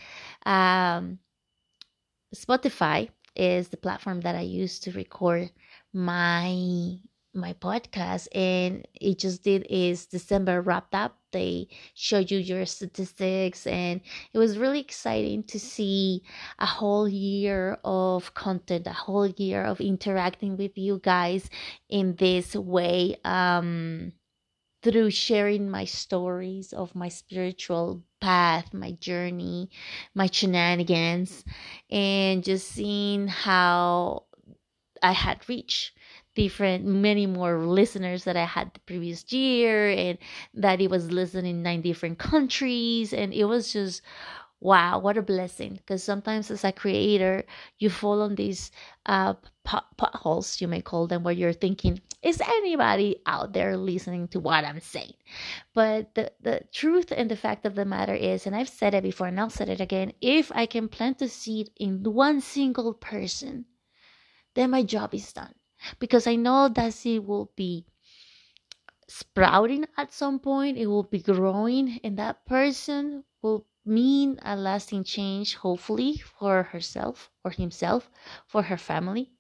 Um, 0.47 1.19
Spotify 2.33 3.09
is 3.35 3.71
the 3.71 3.77
platform 3.77 4.21
that 4.21 4.37
I 4.37 4.43
use 4.43 4.79
to 4.81 4.93
record 4.93 5.51
my 5.93 6.99
my 7.35 7.53
podcast 7.55 8.29
and 8.35 8.87
it 8.95 9.19
just 9.19 9.43
did 9.43 9.67
is 9.71 10.07
december 10.07 10.61
wrapped 10.61 10.95
up. 10.95 11.19
They 11.33 11.69
showed 11.95 12.31
you 12.31 12.39
your 12.39 12.65
statistics 12.65 13.67
and 13.67 14.01
it 14.33 14.39
was 14.39 14.57
really 14.59 14.81
exciting 14.81 15.43
to 15.45 15.59
see 15.59 16.23
a 16.59 16.67
whole 16.67 17.09
year 17.09 17.79
of 17.85 18.35
content 18.35 18.87
a 18.87 18.93
whole 18.93 19.27
year 19.27 19.65
of 19.65 19.81
interacting 19.81 20.57
with 20.57 20.79
you 20.79 21.01
guys 21.03 21.51
in 21.89 22.15
this 22.17 22.55
way 22.55 23.17
um 23.25 24.13
through 24.83 25.11
sharing 25.11 25.71
my 25.71 25.85
stories 25.87 26.73
of 26.75 26.95
my 26.95 27.09
spiritual 27.09 28.03
path, 28.21 28.73
my 28.75 28.93
journey, 28.93 29.71
my 30.15 30.29
shenanigans, 30.31 31.43
and 31.91 32.45
just 32.45 32.69
seeing 32.69 33.27
how 33.27 34.25
I 35.03 35.13
had 35.13 35.49
reached 35.49 35.93
different 36.35 36.85
many 36.85 37.27
more 37.27 37.59
listeners 37.59 38.25
that 38.25 38.37
I 38.37 38.45
had 38.45 38.73
the 38.75 38.81
previous 38.81 39.33
year 39.33 39.91
and 39.91 40.19
that 40.55 40.81
it 40.81 40.91
was 40.91 41.11
listened 41.11 41.47
in 41.47 41.63
nine 41.63 41.83
different 41.83 42.19
countries 42.19 43.13
and 43.13 43.33
it 43.33 43.45
was 43.45 43.73
just 43.73 44.03
wow 44.61 44.99
what 44.99 45.19
a 45.19 45.23
blessing. 45.23 45.75
Because 45.75 46.03
sometimes 46.03 46.51
as 46.51 46.65
a 46.65 46.73
creator 46.73 47.45
you 47.79 47.91
fall 47.91 48.23
on 48.23 48.35
these 48.35 48.71
uh, 49.07 49.35
potholes 49.65 50.61
you 50.61 50.69
may 50.69 50.81
call 50.81 51.07
them 51.07 51.23
where 51.23 51.35
you're 51.35 51.53
thinking 51.53 52.01
is 52.23 52.41
anybody 52.41 53.17
out 53.27 53.53
there 53.53 53.77
listening 53.77 54.27
to 54.29 54.41
what 54.41 54.65
i'm 54.65 54.81
saying? 54.81 55.13
But 55.75 56.15
the, 56.15 56.33
the 56.41 56.63
truth 56.73 57.13
and 57.15 57.31
the 57.31 57.37
fact 57.37 57.67
of 57.67 57.75
the 57.75 57.85
matter 57.85 58.15
is 58.15 58.47
and 58.47 58.57
i've 58.57 58.69
said 58.69 58.95
it 58.95 59.03
before 59.03 59.27
and 59.27 59.39
i'll 59.39 59.51
say 59.51 59.67
it 59.67 59.81
again 59.81 60.13
if 60.21 60.51
i 60.55 60.67
can 60.67 60.89
plant 60.89 61.23
a 61.23 61.29
seed 61.29 61.71
in 61.77 62.03
one 62.03 62.41
single 62.41 62.95
person 62.95 63.67
then 64.55 64.71
my 64.71 64.83
job 64.83 65.15
is 65.15 65.33
done 65.33 65.55
because 65.99 66.27
I 66.27 66.37
know 66.37 66.69
that 66.69 66.95
seed 66.95 67.27
will 67.27 67.51
be 67.57 67.87
sprouting 69.09 69.87
at 69.97 70.13
some 70.13 70.39
point, 70.39 70.79
it 70.79 70.87
will 70.87 71.03
be 71.03 71.21
growing, 71.21 72.01
and 72.03 72.19
that 72.19 72.45
person 72.47 73.25
will 73.43 73.67
mean 73.85 74.39
a 74.43 74.57
lasting 74.57 75.05
change, 75.05 75.57
hopefully, 75.57 76.17
for 76.39 76.63
herself 76.63 77.31
or 77.45 77.51
himself, 77.51 78.11
for 78.47 78.63
her 78.63 78.79
family, 78.79 79.33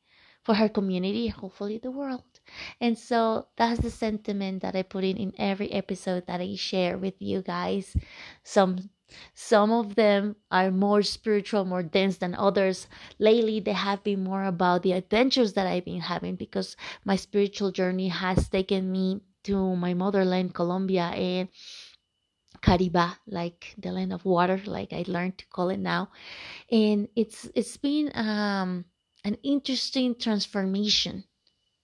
for 0.42 0.54
her 0.54 0.68
community, 0.68 1.28
hopefully 1.28 1.78
the 1.78 1.90
world. 1.90 2.24
And 2.80 2.98
so 2.98 3.48
that's 3.56 3.80
the 3.80 3.90
sentiment 3.90 4.60
that 4.62 4.76
I 4.76 4.82
put 4.82 5.04
in 5.04 5.16
in 5.16 5.32
every 5.38 5.72
episode 5.72 6.26
that 6.26 6.40
I 6.40 6.54
share 6.56 6.98
with 6.98 7.14
you 7.20 7.40
guys. 7.40 7.96
Some 8.42 8.90
some 9.34 9.70
of 9.72 9.94
them 9.94 10.36
are 10.50 10.70
more 10.70 11.02
spiritual, 11.02 11.64
more 11.64 11.82
dense 11.82 12.18
than 12.18 12.34
others. 12.34 12.86
Lately, 13.18 13.60
they 13.60 13.72
have 13.72 14.02
been 14.04 14.24
more 14.24 14.44
about 14.44 14.82
the 14.82 14.92
adventures 14.92 15.52
that 15.54 15.66
I've 15.66 15.84
been 15.84 16.00
having 16.00 16.36
because 16.36 16.76
my 17.04 17.16
spiritual 17.16 17.72
journey 17.72 18.08
has 18.08 18.48
taken 18.48 18.90
me 18.90 19.20
to 19.44 19.76
my 19.76 19.94
motherland, 19.94 20.54
Colombia, 20.54 21.04
and 21.14 21.48
Cariba, 22.62 23.18
like 23.26 23.74
the 23.78 23.92
land 23.92 24.12
of 24.12 24.24
water, 24.24 24.60
like 24.64 24.92
I 24.92 25.04
learned 25.06 25.38
to 25.38 25.46
call 25.46 25.68
it 25.70 25.78
now. 25.78 26.10
And 26.70 27.08
it's 27.14 27.48
it's 27.54 27.76
been 27.76 28.10
um, 28.14 28.86
an 29.24 29.36
interesting 29.42 30.14
transformation 30.14 31.24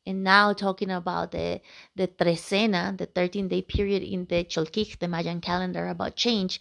and 0.07 0.25
now 0.25 0.53
talking 0.53 0.91
about 0.91 1.33
the 1.33 1.61
the 1.97 2.09
trecena, 2.09 2.97
the 2.97 3.07
13 3.07 3.49
day 3.49 3.63
period 3.63 4.03
in 4.03 4.27
the 4.27 4.45
Cholquij, 4.45 4.99
the 4.99 5.09
Mayan 5.09 5.41
calendar 5.41 5.89
about 5.89 6.17
change, 6.17 6.61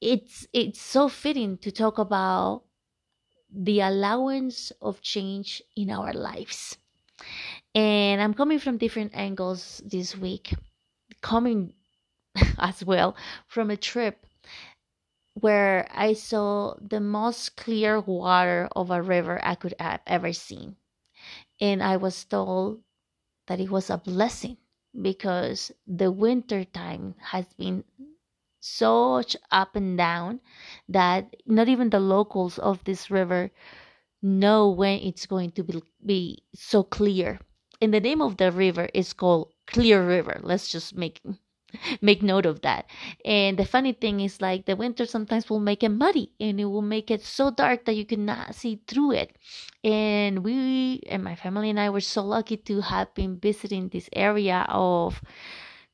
it's 0.00 0.46
it's 0.52 0.80
so 0.80 1.08
fitting 1.08 1.58
to 1.58 1.70
talk 1.72 1.98
about 1.98 2.64
the 3.52 3.80
allowance 3.80 4.72
of 4.80 5.00
change 5.02 5.62
in 5.76 5.90
our 5.90 6.12
lives. 6.12 6.78
And 7.74 8.22
I'm 8.22 8.34
coming 8.34 8.58
from 8.58 8.78
different 8.78 9.12
angles 9.14 9.82
this 9.84 10.16
week, 10.16 10.54
coming 11.22 11.74
as 12.58 12.84
well 12.84 13.16
from 13.48 13.70
a 13.70 13.76
trip 13.76 14.26
where 15.34 15.88
I 15.90 16.12
saw 16.12 16.74
the 16.80 17.00
most 17.00 17.56
clear 17.56 18.00
water 18.00 18.68
of 18.76 18.90
a 18.90 19.02
river 19.02 19.40
I 19.44 19.54
could 19.56 19.74
have 19.80 20.00
ever 20.06 20.32
seen. 20.32 20.76
And 21.60 21.82
I 21.82 21.96
was 21.98 22.24
told 22.24 22.82
that 23.48 23.60
it 23.60 23.70
was 23.70 23.90
a 23.90 23.98
blessing 23.98 24.58
because 25.00 25.72
the 25.86 26.12
winter 26.12 26.64
time 26.64 27.16
has 27.20 27.46
been 27.54 27.84
such 28.60 29.36
up 29.50 29.74
and 29.74 29.96
down 29.98 30.40
that 30.88 31.34
not 31.46 31.68
even 31.68 31.90
the 31.90 32.00
locals 32.00 32.58
of 32.58 32.84
this 32.84 33.10
river 33.10 33.50
know 34.22 34.70
when 34.70 35.00
it's 35.00 35.26
going 35.26 35.50
to 35.52 35.64
be, 35.64 35.82
be 36.04 36.42
so 36.54 36.82
clear. 36.82 37.40
And 37.80 37.94
the 37.94 38.00
name 38.00 38.20
of 38.20 38.36
the 38.36 38.52
river 38.52 38.88
is 38.92 39.12
called 39.14 39.52
Clear 39.66 40.06
River. 40.06 40.40
Let's 40.42 40.68
just 40.68 40.94
make 40.94 41.20
make 42.00 42.22
note 42.22 42.46
of 42.46 42.60
that. 42.62 42.86
And 43.24 43.58
the 43.58 43.64
funny 43.64 43.92
thing 43.92 44.20
is 44.20 44.40
like 44.40 44.66
the 44.66 44.76
winter 44.76 45.06
sometimes 45.06 45.48
will 45.48 45.60
make 45.60 45.82
it 45.82 45.88
muddy 45.88 46.32
and 46.40 46.60
it 46.60 46.66
will 46.66 46.82
make 46.82 47.10
it 47.10 47.22
so 47.22 47.50
dark 47.50 47.84
that 47.84 47.94
you 47.94 48.04
cannot 48.04 48.54
see 48.54 48.80
through 48.86 49.12
it. 49.12 49.36
And 49.82 50.44
we 50.44 51.00
and 51.08 51.24
my 51.24 51.34
family 51.34 51.70
and 51.70 51.80
I 51.80 51.90
were 51.90 52.00
so 52.00 52.22
lucky 52.22 52.56
to 52.56 52.80
have 52.80 53.14
been 53.14 53.38
visiting 53.38 53.88
this 53.88 54.08
area 54.12 54.66
of 54.68 55.22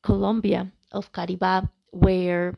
Colombia, 0.03 0.73
of 0.93 1.13
Caribá, 1.13 1.69
where 1.97 2.55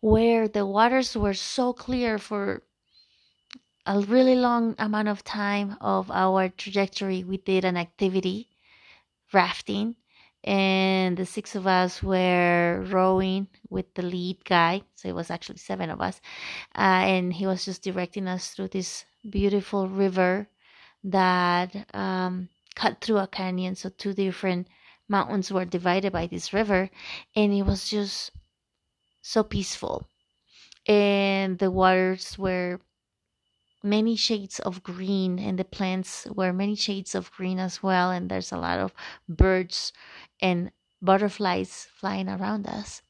where 0.00 0.48
the 0.48 0.64
waters 0.64 1.16
were 1.16 1.34
so 1.34 1.72
clear 1.72 2.18
for 2.18 2.62
a 3.86 4.00
really 4.00 4.36
long 4.36 4.74
amount 4.78 5.08
of 5.08 5.24
time 5.24 5.76
of 5.80 6.10
our 6.10 6.48
trajectory 6.48 7.24
we 7.24 7.36
did 7.38 7.64
an 7.64 7.76
activity 7.76 8.48
rafting 9.32 9.96
and 10.44 11.16
the 11.16 11.26
six 11.26 11.54
of 11.54 11.66
us 11.66 12.02
were 12.02 12.82
rowing 12.88 13.46
with 13.68 13.92
the 13.94 14.02
lead 14.02 14.42
guy. 14.44 14.82
So 14.94 15.08
it 15.08 15.14
was 15.14 15.30
actually 15.30 15.58
seven 15.58 15.90
of 15.90 16.00
us 16.00 16.20
uh, 16.76 17.04
and 17.04 17.32
he 17.32 17.46
was 17.46 17.64
just 17.64 17.82
directing 17.82 18.26
us 18.26 18.50
through 18.50 18.68
this 18.68 19.04
beautiful 19.28 19.88
river 19.88 20.48
that 21.04 21.86
um, 21.94 22.48
cut 22.74 23.00
through 23.00 23.18
a 23.18 23.26
canyon 23.26 23.74
so 23.74 23.90
two 23.90 24.14
different 24.14 24.68
mountains 25.10 25.52
were 25.52 25.66
divided 25.66 26.12
by 26.12 26.26
this 26.28 26.52
river 26.54 26.90
and 27.36 27.52
it 27.52 27.64
was 27.64 27.90
just 27.90 28.32
so 29.22 29.42
peaceful. 29.44 30.08
And 30.86 31.58
the 31.58 31.70
waters 31.70 32.38
were 32.38 32.80
many 33.82 34.16
shades 34.16 34.58
of 34.60 34.82
green 34.82 35.38
and 35.38 35.58
the 35.58 35.64
plants 35.64 36.26
were 36.34 36.50
many 36.52 36.74
shades 36.74 37.14
of 37.14 37.30
green 37.32 37.58
as 37.58 37.82
well 37.82 38.10
and 38.10 38.30
there's 38.30 38.52
a 38.52 38.56
lot 38.56 38.78
of 38.78 38.94
birds 39.28 39.92
and 40.40 40.72
butterflies 41.02 41.86
flying 41.94 42.28
around 42.28 42.66
us. 42.66 43.02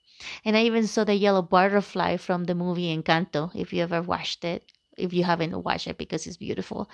And 0.44 0.56
i 0.56 0.62
even 0.64 0.86
saw 0.88 1.04
the 1.04 1.14
yellow 1.14 1.42
butterfly 1.42 2.16
from 2.16 2.44
the 2.44 2.54
movie 2.56 2.92
encanto 2.96 3.50
if 3.54 3.72
you 3.72 3.82
ever 3.84 4.02
watched 4.02 4.44
it 4.44 4.72
if 5.00 5.12
you 5.12 5.24
haven't 5.24 5.64
watched 5.64 5.86
it 5.86 5.98
because 5.98 6.26
it's 6.26 6.36
beautiful 6.36 6.88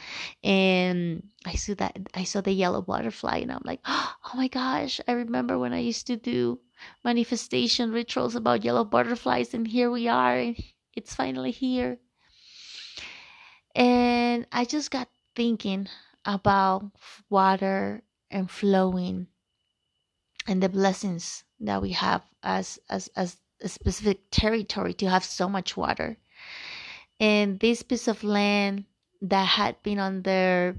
and 0.44 1.22
i 1.44 1.54
saw 1.54 1.75
that 1.75 1.98
i 2.14 2.25
saw 2.25 2.40
the 2.40 2.52
yellow 2.52 2.82
butterfly 2.82 3.38
and 3.38 3.52
i'm 3.52 3.62
like 3.64 3.80
oh 3.86 4.14
my 4.34 4.48
gosh 4.48 5.00
i 5.08 5.12
remember 5.12 5.58
when 5.58 5.72
i 5.72 5.78
used 5.78 6.06
to 6.06 6.16
do 6.16 6.58
manifestation 7.04 7.92
rituals 7.92 8.34
about 8.34 8.64
yellow 8.64 8.84
butterflies 8.84 9.54
and 9.54 9.66
here 9.68 9.90
we 9.90 10.08
are 10.08 10.36
and 10.36 10.56
it's 10.94 11.14
finally 11.14 11.50
here 11.50 11.98
and 13.76 14.46
I 14.50 14.64
just 14.64 14.90
got 14.90 15.08
thinking 15.34 15.88
about 16.25 16.90
water 17.28 18.02
and 18.30 18.50
flowing 18.50 19.26
and 20.46 20.62
the 20.62 20.68
blessings 20.70 21.44
that 21.60 21.82
we 21.82 21.92
have 21.92 22.22
as 22.42 22.78
as 22.88 23.08
as 23.16 23.36
a 23.60 23.68
specific 23.68 24.30
territory 24.30 24.94
to 24.94 25.10
have 25.10 25.25
so 25.25 25.48
much 25.48 25.76
water. 25.76 26.16
And 27.18 27.58
this 27.61 27.82
piece 27.82 28.08
of 28.08 28.23
land 28.23 28.85
that 29.23 29.46
had 29.46 29.82
been 29.82 29.99
under 29.99 30.78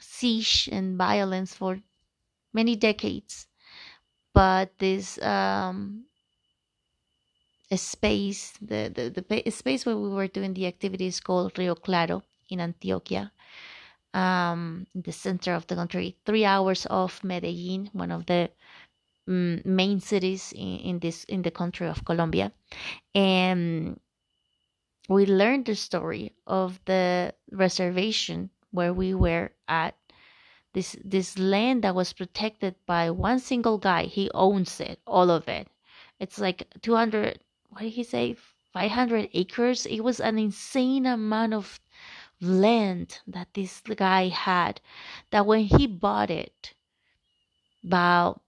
siege 0.00 0.68
and 0.72 0.98
violence 0.98 1.54
for 1.54 1.80
many 2.52 2.76
decades, 2.76 3.46
but 4.32 4.70
this 4.78 5.20
um, 5.22 6.04
space, 7.74 8.52
the, 8.60 8.90
the, 8.94 9.42
the 9.44 9.50
space 9.50 9.86
where 9.86 9.96
we 9.96 10.08
were 10.08 10.28
doing 10.28 10.54
the 10.54 10.66
activities 10.66 11.20
called 11.20 11.58
Rio 11.58 11.74
Claro 11.74 12.22
in 12.50 12.58
Antioquia, 12.60 13.30
um, 14.12 14.86
the 14.94 15.12
center 15.12 15.54
of 15.54 15.66
the 15.66 15.74
country, 15.74 16.16
three 16.24 16.44
hours 16.44 16.86
off 16.88 17.22
Medellin, 17.24 17.90
one 17.92 18.12
of 18.12 18.26
the 18.26 18.50
um, 19.26 19.60
main 19.64 20.00
cities 20.00 20.52
in, 20.52 20.78
in 20.78 20.98
this 20.98 21.24
in 21.24 21.42
the 21.42 21.50
country 21.50 21.88
of 21.88 22.04
Colombia, 22.04 22.52
and 23.14 23.98
we 25.08 25.26
learned 25.26 25.66
the 25.66 25.74
story 25.74 26.32
of 26.46 26.80
the 26.86 27.34
reservation 27.50 28.50
where 28.70 28.92
we 28.92 29.14
were 29.14 29.50
at. 29.68 29.94
This 30.72 30.96
this 31.04 31.38
land 31.38 31.84
that 31.84 31.94
was 31.94 32.12
protected 32.12 32.74
by 32.86 33.10
one 33.10 33.38
single 33.38 33.78
guy 33.78 34.04
he 34.04 34.30
owns 34.34 34.80
it 34.80 34.98
all 35.06 35.30
of 35.30 35.46
it. 35.48 35.68
It's 36.18 36.38
like 36.40 36.66
200 36.82 37.38
what 37.70 37.82
did 37.82 37.90
he 37.90 38.02
say? 38.02 38.36
500 38.72 39.30
acres? 39.34 39.86
It 39.86 40.00
was 40.00 40.18
an 40.18 40.38
insane 40.38 41.06
amount 41.06 41.54
of 41.54 41.78
land 42.40 43.20
that 43.26 43.54
this 43.54 43.80
guy 43.80 44.28
had 44.28 44.80
that 45.30 45.46
when 45.46 45.64
he 45.64 45.86
bought 45.86 46.30
it 46.30 46.74
about 47.84 48.40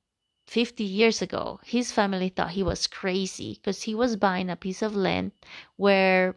50 0.46 0.84
years 0.84 1.22
ago 1.22 1.60
his 1.64 1.92
family 1.92 2.28
thought 2.28 2.50
he 2.50 2.62
was 2.62 2.86
crazy 2.86 3.54
because 3.54 3.82
he 3.82 3.94
was 3.94 4.16
buying 4.16 4.50
a 4.50 4.56
piece 4.56 4.82
of 4.82 4.94
land 4.96 5.32
where 5.76 6.34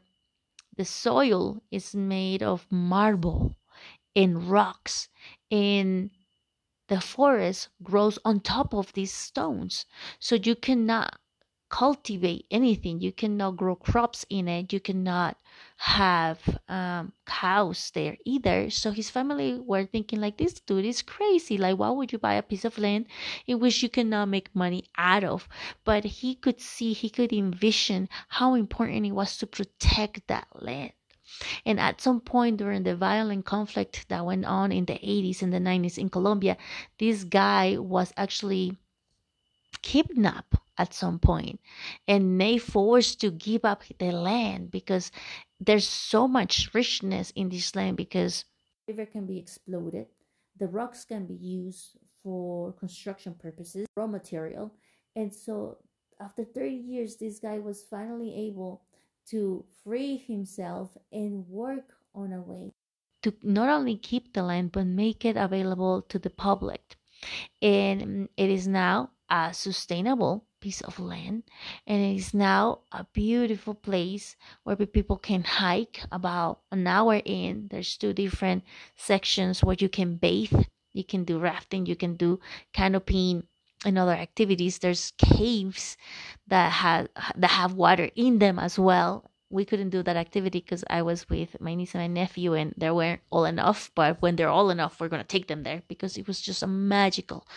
the 0.79 0.85
soil 0.85 1.61
is 1.71 1.93
made 1.93 2.41
of 2.41 2.65
marble 2.71 3.57
and 4.15 4.49
rocks 4.49 5.09
and 5.51 6.09
the 6.87 7.01
forest 7.01 7.67
grows 7.83 8.17
on 8.23 8.39
top 8.39 8.73
of 8.73 8.93
these 8.93 9.13
stones. 9.13 9.85
So 10.19 10.35
you 10.35 10.55
cannot 10.55 11.19
cultivate 11.69 12.45
anything. 12.49 12.99
You 12.99 13.12
cannot 13.12 13.55
grow 13.55 13.75
crops 13.75 14.25
in 14.29 14.47
it. 14.47 14.73
You 14.73 14.79
cannot 14.79 15.38
have 15.77 16.60
um, 16.67 17.13
cows 17.25 17.91
there 17.93 18.17
either. 18.25 18.69
So 18.69 18.91
his 18.91 19.10
family 19.10 19.60
were 19.60 19.86
thinking 19.86 20.19
like, 20.19 20.38
this 20.38 20.53
dude 20.60 20.86
is 20.86 21.01
crazy. 21.01 21.58
Like, 21.58 21.77
why 21.77 21.89
would 21.91 22.12
you 22.12 22.17
buy 22.17 22.34
a 22.34 22.43
piece 22.43 22.65
of 22.65 22.77
land 22.77 23.05
in 23.45 23.60
which 23.60 23.84
you 23.84 23.89
cannot 23.89 24.29
make 24.29 24.55
money 24.55 24.84
out 24.97 25.23
of? 25.23 25.47
But 25.84 26.03
he 26.03 26.36
could 26.36 26.60
see, 26.60 26.93
he 26.93 27.10
could 27.10 27.32
envision 27.32 28.10
how 28.27 28.55
important 28.55 29.05
it 29.05 29.12
was 29.12 29.38
to 29.38 29.47
protect 29.47 30.27
that 30.27 30.47
land. 30.55 30.93
And 31.63 31.79
at 31.79 32.01
some 32.01 32.19
point 32.21 32.58
during 32.58 32.84
the 32.84 32.95
violent 32.95 33.45
conflict 33.45 34.08
that 34.10 34.25
went 34.25 34.45
on 34.45 34.71
in 34.71 34.86
the 34.86 34.93
80s 34.93 35.43
and 35.43 35.53
the 35.53 35.60
90s 35.60 35.99
in 35.99 36.10
Colombia, 36.10 36.58
this 36.97 37.23
guy 37.23 37.77
was 37.77 38.12
actually 38.17 38.77
kidnapped 39.84 40.55
at 40.79 40.93
some 40.93 41.19
point 41.19 41.59
and 42.07 42.41
they 42.41 42.57
forced 42.57 43.19
to 43.21 43.29
give 43.29 43.65
up 43.65 43.83
the 43.99 44.11
land 44.11 44.71
because 44.71 45.11
there's 45.59 45.87
so 45.87 46.27
much 46.27 46.73
richness 46.73 47.31
in 47.35 47.49
this 47.49 47.75
land 47.75 47.97
because 47.97 48.45
river 48.87 49.05
can 49.05 49.27
be 49.27 49.37
exploded. 49.37 50.07
The 50.57 50.67
rocks 50.67 51.05
can 51.05 51.27
be 51.27 51.35
used 51.35 51.97
for 52.23 52.73
construction 52.73 53.35
purposes 53.35 53.85
raw 53.95 54.07
material. 54.07 54.71
And 55.15 55.33
so 55.33 55.77
after 56.19 56.43
30 56.43 56.71
years 56.71 57.17
this 57.17 57.39
guy 57.39 57.59
was 57.59 57.83
finally 57.83 58.33
able 58.47 58.81
to 59.29 59.65
free 59.83 60.17
himself 60.17 60.97
and 61.11 61.45
work 61.47 61.93
on 62.15 62.33
a 62.33 62.41
way 62.41 62.71
to 63.21 63.33
not 63.43 63.69
only 63.69 63.97
keep 63.97 64.33
the 64.33 64.43
land 64.43 64.71
but 64.71 64.87
make 64.87 65.25
it 65.25 65.35
available 65.35 66.01
to 66.03 66.17
the 66.17 66.29
public. 66.29 66.95
And 67.61 68.29
it 68.37 68.49
is 68.49 68.65
now 68.65 69.11
a 69.29 69.53
sustainable 69.53 70.45
piece 70.60 70.82
of 70.82 71.00
land 71.00 71.43
and 71.88 72.02
it 72.02 72.15
is 72.15 72.34
now 72.34 72.80
a 72.91 73.06
beautiful 73.13 73.74
place 73.74 74.36
where 74.63 74.76
people 74.76 75.17
can 75.17 75.43
hike 75.43 76.02
about 76.12 76.60
an 76.72 76.86
hour 76.88 77.22
in. 77.26 77.67
There's 77.72 77.98
two 77.98 78.13
different 78.13 78.63
sections 78.95 79.63
where 79.63 79.78
you 79.80 79.89
can 79.89 80.15
bathe 80.15 80.65
you 80.91 81.04
can 81.04 81.24
do 81.24 81.39
rafting 81.39 81.86
you 81.86 81.95
can 81.95 82.15
do 82.15 82.39
canopying 82.74 83.43
and 83.86 83.98
other 83.98 84.12
activities. 84.13 84.80
There's 84.80 85.13
caves 85.17 85.98
that 86.48 86.72
have 86.72 87.08
that 87.36 87.52
have 87.52 87.74
water 87.74 88.10
in 88.15 88.39
them 88.39 88.60
as 88.60 88.78
well. 88.78 89.32
We 89.52 89.65
couldn't 89.65 89.89
do 89.89 90.04
that 90.04 90.15
activity 90.15 90.60
because 90.60 90.84
I 90.89 91.02
was 91.02 91.28
with 91.30 91.60
my 91.60 91.74
niece 91.74 91.95
and 91.95 92.04
my 92.04 92.08
nephew 92.08 92.54
and 92.54 92.74
they 92.78 92.91
weren't 92.91 93.22
all 93.32 93.45
enough. 93.45 93.89
But 93.95 94.22
when 94.22 94.36
they're 94.36 94.50
all 94.50 94.69
enough, 94.69 95.00
we're 95.00 95.08
gonna 95.08 95.24
take 95.24 95.48
them 95.48 95.63
there 95.63 95.82
because 95.88 96.17
it 96.17 96.28
was 96.28 96.41
just 96.41 96.62
a 96.62 96.67
magical, 96.67 97.48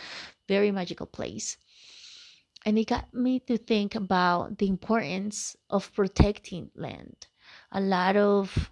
very 0.49 0.71
magical 0.71 1.07
place 1.07 1.57
and 2.65 2.79
it 2.79 2.87
got 2.89 3.13
me 3.13 3.41
to 3.41 3.57
think 3.57 3.95
about 3.95 4.59
the 4.59 4.69
importance 4.69 5.57
of 5.71 5.93
protecting 5.95 6.71
land. 6.75 7.27
A 7.73 7.81
lot 7.81 8.17
of 8.17 8.71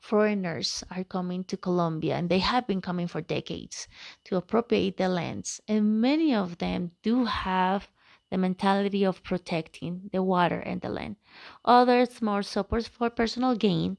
foreigners 0.00 0.82
are 0.90 1.04
coming 1.04 1.44
to 1.44 1.56
Colombia 1.56 2.16
and 2.16 2.28
they 2.28 2.40
have 2.40 2.66
been 2.66 2.80
coming 2.80 3.06
for 3.06 3.20
decades 3.20 3.88
to 4.24 4.36
appropriate 4.36 4.96
the 4.96 5.08
lands, 5.08 5.60
and 5.68 6.00
many 6.00 6.34
of 6.34 6.58
them 6.58 6.90
do 7.02 7.24
have 7.24 7.88
the 8.30 8.38
mentality 8.38 9.04
of 9.04 9.22
protecting 9.22 10.08
the 10.12 10.22
water 10.22 10.58
and 10.58 10.80
the 10.80 10.88
land. 10.88 11.16
Others 11.64 12.22
more 12.22 12.42
support 12.42 12.88
for 12.88 13.10
personal 13.10 13.54
gain. 13.54 13.98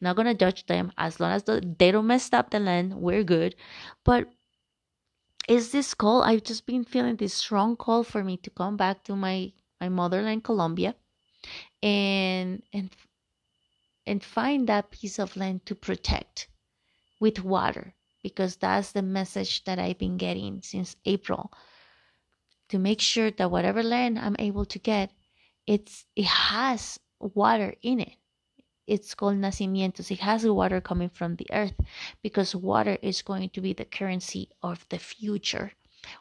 Not 0.00 0.16
gonna 0.16 0.34
judge 0.34 0.66
them 0.66 0.92
as 0.96 1.18
long 1.20 1.32
as 1.32 1.44
they 1.44 1.90
don't 1.90 2.06
mess 2.06 2.32
up 2.32 2.50
the 2.50 2.60
land, 2.60 2.94
we're 2.94 3.24
good. 3.24 3.56
But 4.04 4.28
is 5.48 5.72
this 5.72 5.94
call? 5.94 6.22
I've 6.22 6.42
just 6.42 6.66
been 6.66 6.84
feeling 6.84 7.16
this 7.16 7.34
strong 7.34 7.76
call 7.76 8.02
for 8.02 8.24
me 8.24 8.36
to 8.38 8.50
come 8.50 8.76
back 8.76 9.04
to 9.04 9.16
my 9.16 9.52
my 9.80 9.88
motherland 9.88 10.42
colombia 10.42 10.94
and 11.82 12.62
and 12.72 12.90
and 14.06 14.22
find 14.22 14.68
that 14.68 14.90
piece 14.90 15.18
of 15.18 15.36
land 15.36 15.66
to 15.66 15.74
protect 15.74 16.48
with 17.20 17.44
water 17.44 17.94
because 18.22 18.56
that's 18.56 18.92
the 18.92 19.02
message 19.02 19.64
that 19.64 19.78
I've 19.78 19.98
been 19.98 20.16
getting 20.16 20.62
since 20.62 20.96
April. 21.04 21.52
To 22.70 22.78
make 22.78 23.00
sure 23.00 23.30
that 23.30 23.50
whatever 23.50 23.82
land 23.82 24.18
I'm 24.18 24.36
able 24.38 24.64
to 24.64 24.78
get 24.78 25.12
it's 25.66 26.04
it 26.16 26.24
has 26.24 26.98
water 27.20 27.74
in 27.82 28.00
it 28.00 28.16
it's 28.86 29.14
called 29.14 29.36
nacimientos 29.36 30.10
it 30.10 30.20
has 30.20 30.46
water 30.46 30.80
coming 30.80 31.08
from 31.08 31.36
the 31.36 31.46
earth 31.52 31.74
because 32.22 32.54
water 32.54 32.98
is 33.02 33.22
going 33.22 33.50
to 33.50 33.60
be 33.60 33.72
the 33.72 33.84
currency 33.84 34.48
of 34.62 34.86
the 34.88 34.98
future. 34.98 35.72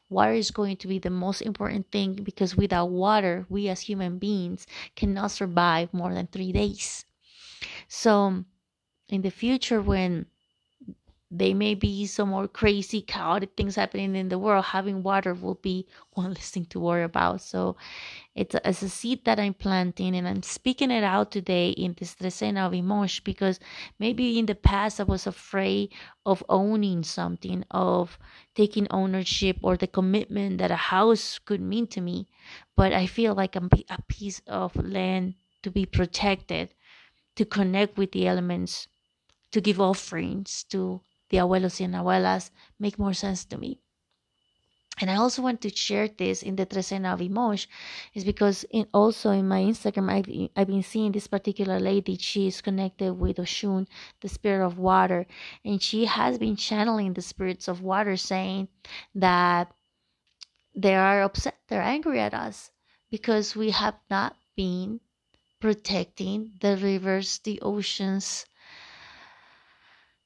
Water 0.10 0.34
is 0.34 0.49
going 0.49 0.78
to 0.78 0.88
be 0.88 0.97
the 0.97 1.12
most 1.12 1.41
important 1.41 1.91
thing 1.91 2.15
because 2.23 2.56
without 2.56 2.89
water 2.89 3.45
we 3.49 3.69
as 3.69 3.82
human 3.82 4.17
beings 4.17 4.65
cannot 4.95 5.32
survive 5.32 5.93
more 5.93 6.13
than 6.13 6.28
three 6.28 6.51
days. 6.51 7.06
So 7.88 8.45
in 9.10 9.21
the 9.21 9.30
future 9.32 9.82
when 9.82 10.25
there 11.38 11.56
may 11.56 11.76
be 11.76 12.06
some 12.06 12.30
more 12.30 12.48
crazy 12.48 13.02
chaotic 13.02 13.52
things 13.56 13.76
happening 13.76 14.15
in 14.15 14.30
the 14.30 14.39
world. 14.39 14.65
Having 14.65 15.04
water 15.04 15.34
will 15.34 15.56
be 15.56 15.88
one 16.13 16.34
less 16.34 16.52
thing 16.52 16.65
to 16.67 16.80
worry 16.80 17.04
about. 17.04 17.41
So 17.41 17.76
it's 18.36 18.54
a, 18.54 18.69
it's 18.69 18.82
a 18.82 18.89
seed 18.89 19.24
that 19.26 19.39
i'm 19.39 19.54
planting 19.54 20.15
and 20.15 20.28
i'm 20.28 20.43
speaking 20.43 20.91
it 20.91 21.04
out 21.04 21.32
today 21.32 21.69
in 21.69 21.95
this 21.98 22.15
trecena 22.15 22.67
of 22.67 22.74
Imosh 22.74 23.24
because 23.24 23.60
maybe 23.98 24.38
in 24.38 24.45
the 24.45 24.56
past 24.56 25.00
i 25.00 25.04
was 25.04 25.26
afraid 25.26 25.91
of 26.26 26.43
owning 26.50 27.04
something 27.04 27.63
of 27.71 28.19
taking 28.54 28.88
ownership 28.91 29.58
or 29.62 29.78
the 29.78 29.88
commitment 29.88 30.58
that 30.58 30.71
a 30.71 30.76
house 30.76 31.39
could 31.39 31.62
mean 31.62 31.88
to 31.88 32.02
me. 32.02 32.28
But 32.76 32.91
i 32.93 33.06
feel 33.08 33.34
like 33.34 33.56
i'm 33.56 33.69
a 33.89 34.02
piece 34.04 34.41
of 34.48 34.76
land 34.76 35.36
to 35.63 35.71
be 35.71 35.86
protected 35.86 36.74
to 37.36 37.45
connect 37.45 37.98
with 37.98 38.12
the 38.12 38.28
elements 38.28 38.88
to 39.52 39.62
give 39.62 39.80
offerings 39.80 40.63
to 40.65 41.02
the 41.30 41.38
abuelos 41.38 41.80
y 41.80 41.86
abuelas 41.88 42.52
make 42.80 43.00
more 43.00 43.14
sense 43.14 43.46
to 43.46 43.58
me. 43.58 43.80
And 44.98 45.12
I 45.12 45.16
also 45.16 45.42
want 45.42 45.60
to 45.62 45.76
share 45.76 46.08
this 46.08 46.42
in 46.42 46.56
the 46.56 46.66
Trecena 46.66 47.14
of 47.14 47.20
Imosh 47.20 47.68
is 48.14 48.24
because 48.24 48.64
in 48.72 48.88
also 48.94 49.32
in 49.32 49.46
my 49.46 49.62
Instagram, 49.62 50.10
I've, 50.10 50.50
I've 50.56 50.68
been 50.68 50.84
seeing 50.84 51.12
this 51.12 51.28
particular 51.28 51.80
lady. 51.82 52.16
She 52.18 52.48
is 52.48 52.62
connected 52.62 53.14
with 53.14 53.36
Oshun, 53.36 53.88
the 54.22 54.30
spirit 54.30 54.66
of 54.66 54.78
water. 54.78 55.28
And 55.66 55.82
she 55.82 56.06
has 56.06 56.38
been 56.38 56.56
channeling 56.56 57.14
the 57.14 57.22
spirits 57.22 57.68
of 57.68 57.82
water 57.82 58.16
saying 58.16 58.70
that 59.16 59.70
they 60.74 60.96
are 60.96 61.24
upset, 61.24 61.58
they're 61.68 61.82
angry 61.82 62.22
at 62.22 62.34
us 62.34 62.72
because 63.12 63.56
we 63.56 63.72
have 63.72 63.96
not 64.10 64.38
been 64.56 65.02
protecting 65.60 66.54
the 66.62 66.78
rivers, 66.78 67.40
the 67.40 67.60
oceans, 67.62 68.46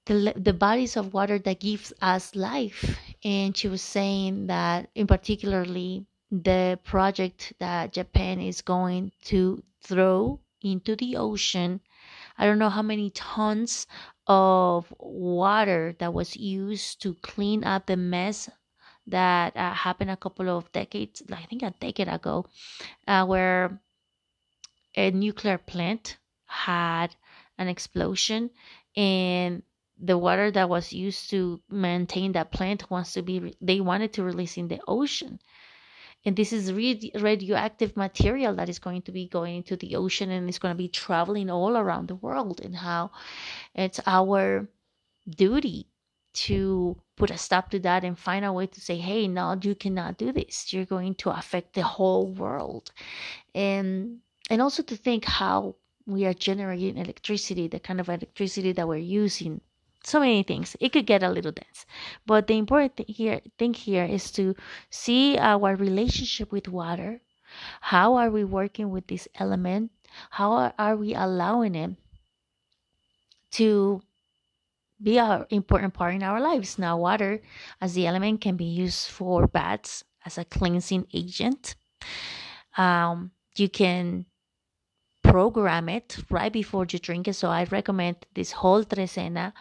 the, 0.10 0.34
the 0.36 0.54
bodies 0.54 0.98
of 0.98 1.14
water 1.14 1.38
that 1.40 1.60
gives 1.60 1.94
us 2.02 2.36
life. 2.36 3.00
And 3.24 3.56
she 3.56 3.68
was 3.68 3.82
saying 3.82 4.48
that 4.48 4.90
in 4.96 5.08
particularly 5.08 6.06
the 6.32 6.80
project 6.84 7.54
that 7.60 7.94
japan 7.94 8.40
is 8.40 8.62
going 8.62 9.12
to 9.24 9.64
throw 9.82 10.40
into 10.62 10.96
the 10.96 11.16
ocean. 11.16 11.82
I 12.38 12.46
don't 12.46 12.60
know 12.60 12.70
how 12.70 12.82
many 12.82 13.10
tons 13.12 13.88
of 14.28 14.94
water 15.00 15.96
that 16.00 16.14
was 16.14 16.36
used 16.36 17.02
to 17.02 17.16
clean 17.16 17.64
up 17.64 17.86
the 17.86 17.98
mess 17.98 18.50
that 19.08 19.56
uh, 19.58 19.74
happened 19.74 20.12
a 20.12 20.18
couple 20.18 20.50
of 20.50 20.72
decades 20.72 21.24
i 21.32 21.42
think 21.50 21.64
a 21.64 21.74
decade 21.80 22.08
ago 22.08 22.46
uh, 23.08 23.26
where 23.26 23.82
a 24.96 25.10
nuclear 25.12 25.58
plant 25.58 26.18
had 26.46 27.16
an 27.58 27.68
explosion. 27.68 28.50
And 28.96 29.64
the 30.02 30.18
water 30.18 30.50
that 30.52 30.70
was 30.70 30.94
used 30.94 31.30
to 31.30 31.62
maintain 31.70 32.32
that 32.32 32.52
plant 32.52 32.90
wants 32.90 33.14
to 33.14 33.22
be 33.22 33.54
they 33.62 33.82
wanted 33.82 34.14
to 34.14 34.24
release 34.24 34.58
in 34.58 34.68
the 34.68 34.80
ocean. 34.88 35.40
And 36.26 36.36
this 36.36 36.52
is 36.52 36.74
radioactive 36.74 37.96
material 37.96 38.54
that 38.56 38.68
is 38.68 38.80
going 38.80 39.04
to 39.04 39.12
be 39.12 39.28
going 39.28 39.58
into 39.58 39.78
the 39.78 39.96
ocean 39.96 40.32
and 40.32 40.50
it's 40.50 40.60
going 40.60 40.74
to 40.74 40.78
be 40.78 40.90
traveling 40.90 41.50
all 41.50 41.78
around 41.78 42.08
the 42.08 42.16
world 42.16 42.60
and 42.62 42.76
how 42.76 43.12
it's 43.74 44.02
our 44.06 44.68
duty 45.30 45.88
to 46.32 46.98
put 47.16 47.32
a 47.32 47.38
stop 47.38 47.72
to 47.72 47.80
that 47.80 48.04
and 48.04 48.20
find 48.20 48.46
a 48.46 48.54
way 48.54 48.68
to 48.68 48.82
say 48.82 48.98
hey 48.98 49.28
no 49.28 49.58
you 49.62 49.76
cannot 49.76 50.18
do 50.18 50.32
this. 50.32 50.72
You're 50.74 50.86
going 50.86 51.16
to 51.16 51.30
affect 51.30 51.74
the 51.74 51.84
whole 51.84 52.28
world. 52.34 52.92
And 53.56 54.20
and 54.50 54.62
also 54.62 54.84
to 54.84 54.96
think 54.96 55.26
how 55.26 55.76
we 56.06 56.26
are 56.26 56.34
generating 56.34 56.98
electricity 56.98 57.68
the 57.68 57.80
kind 57.80 58.00
of 58.00 58.10
electricity 58.10 58.72
that 58.74 58.88
we're 58.88 58.98
using 58.98 59.62
so 60.04 60.20
many 60.20 60.44
things. 60.44 60.76
It 60.80 60.90
could 60.90 61.06
get 61.06 61.24
a 61.24 61.30
little 61.30 61.52
dense. 61.52 61.86
But 62.26 62.48
the 62.48 62.58
important 62.58 62.98
thing 62.98 63.06
here 63.08 63.42
thing 63.58 63.74
here 63.74 64.06
is 64.06 64.32
to 64.32 64.56
see 64.90 65.38
our 65.38 65.76
relationship 65.76 66.52
with 66.52 66.68
water. 66.68 67.22
How 67.82 68.16
are 68.16 68.30
we 68.30 68.44
working 68.44 68.92
with 68.92 69.08
this 69.08 69.28
element? 69.36 69.92
How 70.32 70.74
are 70.78 70.96
we 70.96 71.14
allowing 71.14 71.76
it 71.76 71.92
to 73.52 74.02
be 75.02 75.18
an 75.18 75.46
important 75.50 75.94
part 75.94 76.16
in 76.16 76.24
our 76.24 76.40
lives? 76.40 76.78
Now 76.78 76.98
water 76.98 77.42
as 77.82 77.94
the 77.94 78.08
element 78.08 78.42
can 78.42 78.56
be 78.56 78.66
used 78.66 79.10
for 79.10 79.48
baths 79.48 80.04
as 80.26 80.38
a 80.38 80.46
cleansing 80.46 81.08
agent. 81.14 81.76
Um, 82.78 83.32
you 83.56 83.70
can 83.70 84.26
program 85.24 85.90
it 85.90 86.18
right 86.30 86.52
before 86.52 86.86
you 86.90 87.00
drink 87.00 87.28
it. 87.28 87.34
So 87.34 87.50
i 87.50 87.64
recommend 87.66 88.26
this 88.34 88.52
whole 88.52 88.84
trecena 88.84 89.54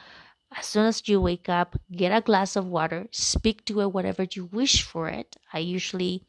as 0.52 0.66
soon 0.66 0.86
as 0.86 1.06
you 1.08 1.20
wake 1.20 1.48
up, 1.48 1.76
get 1.92 2.10
a 2.10 2.20
glass 2.20 2.56
of 2.56 2.66
water, 2.66 3.06
speak 3.12 3.64
to 3.66 3.80
it 3.80 3.92
whatever 3.92 4.26
you 4.32 4.46
wish 4.46 4.82
for 4.82 5.08
it. 5.08 5.36
I 5.52 5.58
usually 5.60 6.24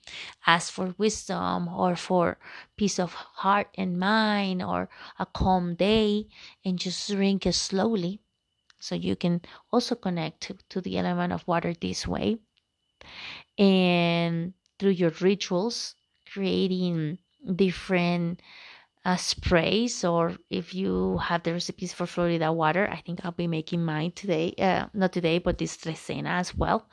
ask 0.46 0.72
for 0.72 0.94
wisdom 0.98 1.68
or 1.68 1.96
for 1.96 2.38
peace 2.76 3.00
of 3.00 3.14
heart 3.14 3.70
and 3.76 3.98
mind 4.00 4.62
or 4.62 4.90
a 5.18 5.26
calm 5.26 5.76
day 5.76 6.28
and 6.66 6.78
just 6.78 7.10
drink 7.10 7.46
it 7.46 7.54
slowly. 7.54 8.20
So 8.80 8.96
you 8.96 9.16
can 9.16 9.42
also 9.72 9.96
connect 9.96 10.42
to, 10.42 10.58
to 10.70 10.82
the 10.82 10.98
element 10.98 11.34
of 11.34 11.48
water 11.48 11.74
this 11.74 12.08
way. 12.08 12.38
And 13.58 14.54
through 14.80 14.92
your 14.92 15.12
rituals, 15.22 15.96
creating 16.32 17.20
different 17.56 18.42
uh, 19.06 19.16
sprays 19.16 20.04
or 20.04 20.36
if 20.50 20.74
you 20.74 21.18
have 21.18 21.44
the 21.44 21.54
recipes 21.54 21.94
for 21.94 22.06
Florida 22.06 22.52
water, 22.52 22.88
I 22.92 22.98
think 22.98 23.22
I'll 23.24 23.32
be 23.32 23.48
making 23.48 23.84
mine 23.84 24.12
today. 24.12 24.54
Uh, 24.58 24.88
not 24.94 25.14
today, 25.14 25.40
but 25.40 25.58
this 25.58 25.78
Trecena 25.78 26.30
as 26.40 26.56
well. 26.56 26.88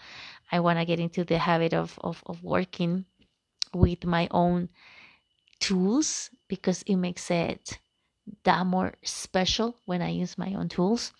I 0.51 0.61
want 0.61 0.79
to 0.79 0.85
get 0.85 1.01
into 1.01 1.25
the 1.25 1.39
habit 1.39 1.75
of, 1.75 1.99
of, 2.03 2.23
of 2.27 2.43
working 2.43 3.05
with 3.75 4.05
my 4.05 4.29
own 4.31 4.69
tools 5.61 6.31
because 6.49 6.83
it 6.83 6.97
makes 6.97 7.31
it 7.31 7.79
that 8.45 8.67
more 8.67 8.93
special 9.03 9.77
when 9.87 10.03
I 10.03 10.11
use 10.11 10.39
my 10.39 10.55
own 10.55 10.69
tools 10.69 11.13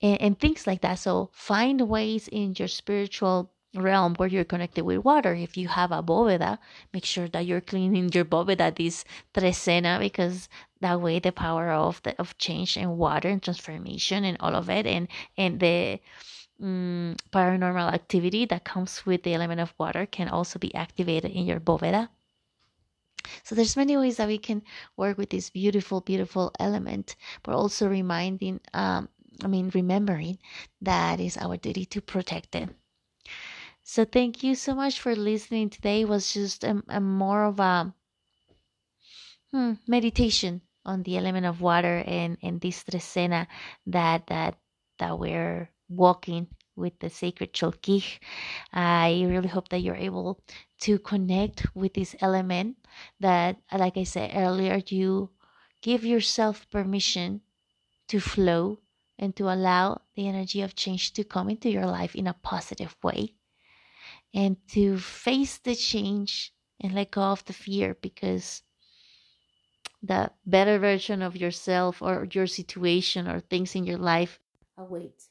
and, 0.00 0.20
and 0.20 0.40
things 0.40 0.66
like 0.66 0.82
that. 0.82 0.98
So 0.98 1.30
find 1.32 1.80
ways 1.88 2.28
in 2.28 2.54
your 2.58 2.68
spiritual 2.68 3.52
realm 3.74 4.14
where 4.16 4.28
you're 4.28 4.44
connected 4.44 4.84
with 4.84 5.04
water. 5.04 5.34
If 5.34 5.56
you 5.56 5.68
have 5.68 5.92
a 5.92 6.02
bóveda, 6.02 6.58
make 6.92 7.04
sure 7.04 7.28
that 7.28 7.46
you're 7.46 7.60
cleaning 7.60 8.10
your 8.12 8.24
bóveda 8.24 8.74
this 8.74 9.04
trecena 9.32 9.98
because 9.98 10.48
that 10.80 11.00
way 11.00 11.18
the 11.18 11.32
power 11.32 11.70
of 11.70 12.02
the, 12.02 12.18
of 12.20 12.36
change 12.38 12.76
and 12.76 12.98
water 12.98 13.28
and 13.28 13.42
transformation 13.42 14.24
and 14.24 14.36
all 14.40 14.54
of 14.54 14.68
it 14.68 14.86
and 14.86 15.08
and 15.36 15.60
the 15.60 16.00
um, 16.62 17.16
paranormal 17.32 17.92
activity 17.92 18.44
that 18.44 18.64
comes 18.64 19.06
with 19.06 19.22
the 19.22 19.34
element 19.34 19.60
of 19.60 19.74
water 19.78 20.06
can 20.06 20.28
also 20.28 20.58
be 20.58 20.74
activated 20.74 21.30
in 21.30 21.46
your 21.46 21.60
bóveda. 21.60 22.08
So 23.44 23.54
there's 23.54 23.76
many 23.76 23.96
ways 23.96 24.16
that 24.16 24.28
we 24.28 24.38
can 24.38 24.62
work 24.96 25.16
with 25.16 25.30
this 25.30 25.50
beautiful, 25.50 26.00
beautiful 26.00 26.52
element, 26.58 27.14
but 27.42 27.54
also 27.54 27.88
reminding, 27.88 28.60
um, 28.74 29.08
I 29.42 29.46
mean, 29.46 29.70
remembering 29.74 30.38
that 30.80 31.20
is 31.20 31.36
our 31.36 31.56
duty 31.56 31.84
to 31.86 32.00
protect 32.00 32.54
it. 32.56 32.68
So 33.84 34.04
thank 34.04 34.42
you 34.42 34.54
so 34.54 34.74
much 34.74 35.00
for 35.00 35.14
listening. 35.14 35.70
Today 35.70 36.04
was 36.04 36.32
just 36.32 36.64
a, 36.64 36.82
a 36.88 37.00
more 37.00 37.44
of 37.44 37.60
a 37.60 37.94
hmm, 39.52 39.74
meditation 39.86 40.62
on 40.84 41.02
the 41.02 41.16
element 41.16 41.46
of 41.46 41.60
water 41.60 42.02
and 42.06 42.38
and 42.42 42.60
this 42.60 42.82
trecena 42.84 43.46
that 43.86 44.26
that 44.26 44.58
that 44.98 45.18
we're 45.18 45.70
walking 45.88 46.48
with 46.76 46.98
the 47.00 47.10
sacred 47.10 47.52
cholquij. 47.52 48.18
I 48.72 49.24
really 49.28 49.48
hope 49.48 49.68
that 49.68 49.80
you're 49.82 49.96
able 50.08 50.40
to 50.80 50.98
connect 50.98 51.66
with 51.74 51.94
this 51.94 52.16
element 52.20 52.78
that, 53.20 53.58
like 53.72 53.96
I 53.96 54.04
said 54.04 54.32
earlier, 54.34 54.80
you 54.88 55.30
give 55.82 56.04
yourself 56.04 56.70
permission 56.70 57.42
to 58.08 58.20
flow 58.20 58.78
and 59.18 59.36
to 59.36 59.52
allow 59.52 60.02
the 60.14 60.28
energy 60.28 60.62
of 60.62 60.74
change 60.74 61.12
to 61.14 61.24
come 61.24 61.50
into 61.50 61.68
your 61.70 61.86
life 61.86 62.14
in 62.14 62.26
a 62.26 62.34
positive 62.34 62.96
way 63.02 63.34
and 64.34 64.56
to 64.68 64.98
face 64.98 65.58
the 65.58 65.74
change 65.74 66.52
and 66.80 66.94
let 66.94 67.10
go 67.10 67.22
of 67.22 67.44
the 67.44 67.52
fear 67.52 67.96
because 68.00 68.62
the 70.02 70.30
better 70.46 70.78
version 70.78 71.22
of 71.22 71.36
yourself 71.36 72.02
or 72.02 72.26
your 72.30 72.46
situation 72.46 73.28
or 73.28 73.40
things 73.40 73.74
in 73.74 73.84
your 73.84 73.98
life 73.98 74.40
await 74.76 75.28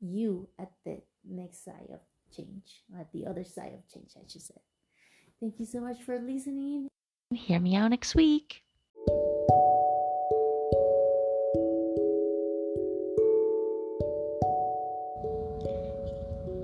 you 0.00 0.48
at 0.58 0.70
the 0.84 1.00
next 1.24 1.64
side 1.64 1.88
of 1.92 2.00
change, 2.34 2.82
at 2.98 3.10
the 3.12 3.26
other 3.26 3.44
side 3.44 3.72
of 3.72 3.92
change, 3.92 4.10
I 4.16 4.26
should 4.28 4.42
say. 4.42 4.54
Thank 5.40 5.58
you 5.58 5.66
so 5.66 5.80
much 5.80 6.02
for 6.02 6.18
listening. 6.18 6.88
Hear 7.32 7.60
me 7.60 7.76
out 7.76 7.88
next 7.88 8.14
week. 8.14 8.62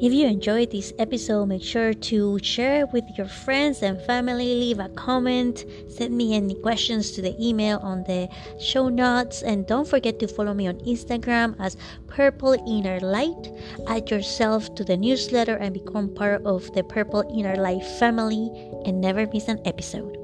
If 0.03 0.13
you 0.13 0.27
enjoyed 0.27 0.73
this 0.73 0.93
episode, 0.99 1.47
make 1.47 1.63
sure 1.63 1.95
to 1.95 2.37
share 2.43 2.81
it 2.81 2.93
with 2.93 3.05
your 3.17 3.29
friends 3.29 3.83
and 3.83 4.03
family. 4.03 4.59
Leave 4.59 4.81
a 4.81 4.89
comment. 4.89 5.65
Send 5.87 6.17
me 6.17 6.35
any 6.35 6.57
questions 6.57 7.13
to 7.13 7.23
the 7.23 7.37
email 7.39 7.79
on 7.85 8.03
the 8.03 8.29
show 8.59 8.89
notes. 8.89 9.43
And 9.43 9.65
don't 9.65 9.87
forget 9.87 10.19
to 10.19 10.27
follow 10.27 10.55
me 10.55 10.67
on 10.67 10.81
Instagram 10.81 11.55
as 11.61 11.77
Purple 12.09 12.59
Inner 12.67 12.99
Light. 12.99 13.55
Add 13.87 14.11
yourself 14.11 14.75
to 14.75 14.83
the 14.83 14.97
newsletter 14.97 15.55
and 15.55 15.73
become 15.73 16.13
part 16.13 16.43
of 16.45 16.67
the 16.75 16.83
Purple 16.83 17.23
Inner 17.33 17.55
Light 17.55 17.87
family 18.01 18.51
and 18.85 19.01
never 19.01 19.29
miss 19.29 19.47
an 19.47 19.61
episode. 19.65 20.22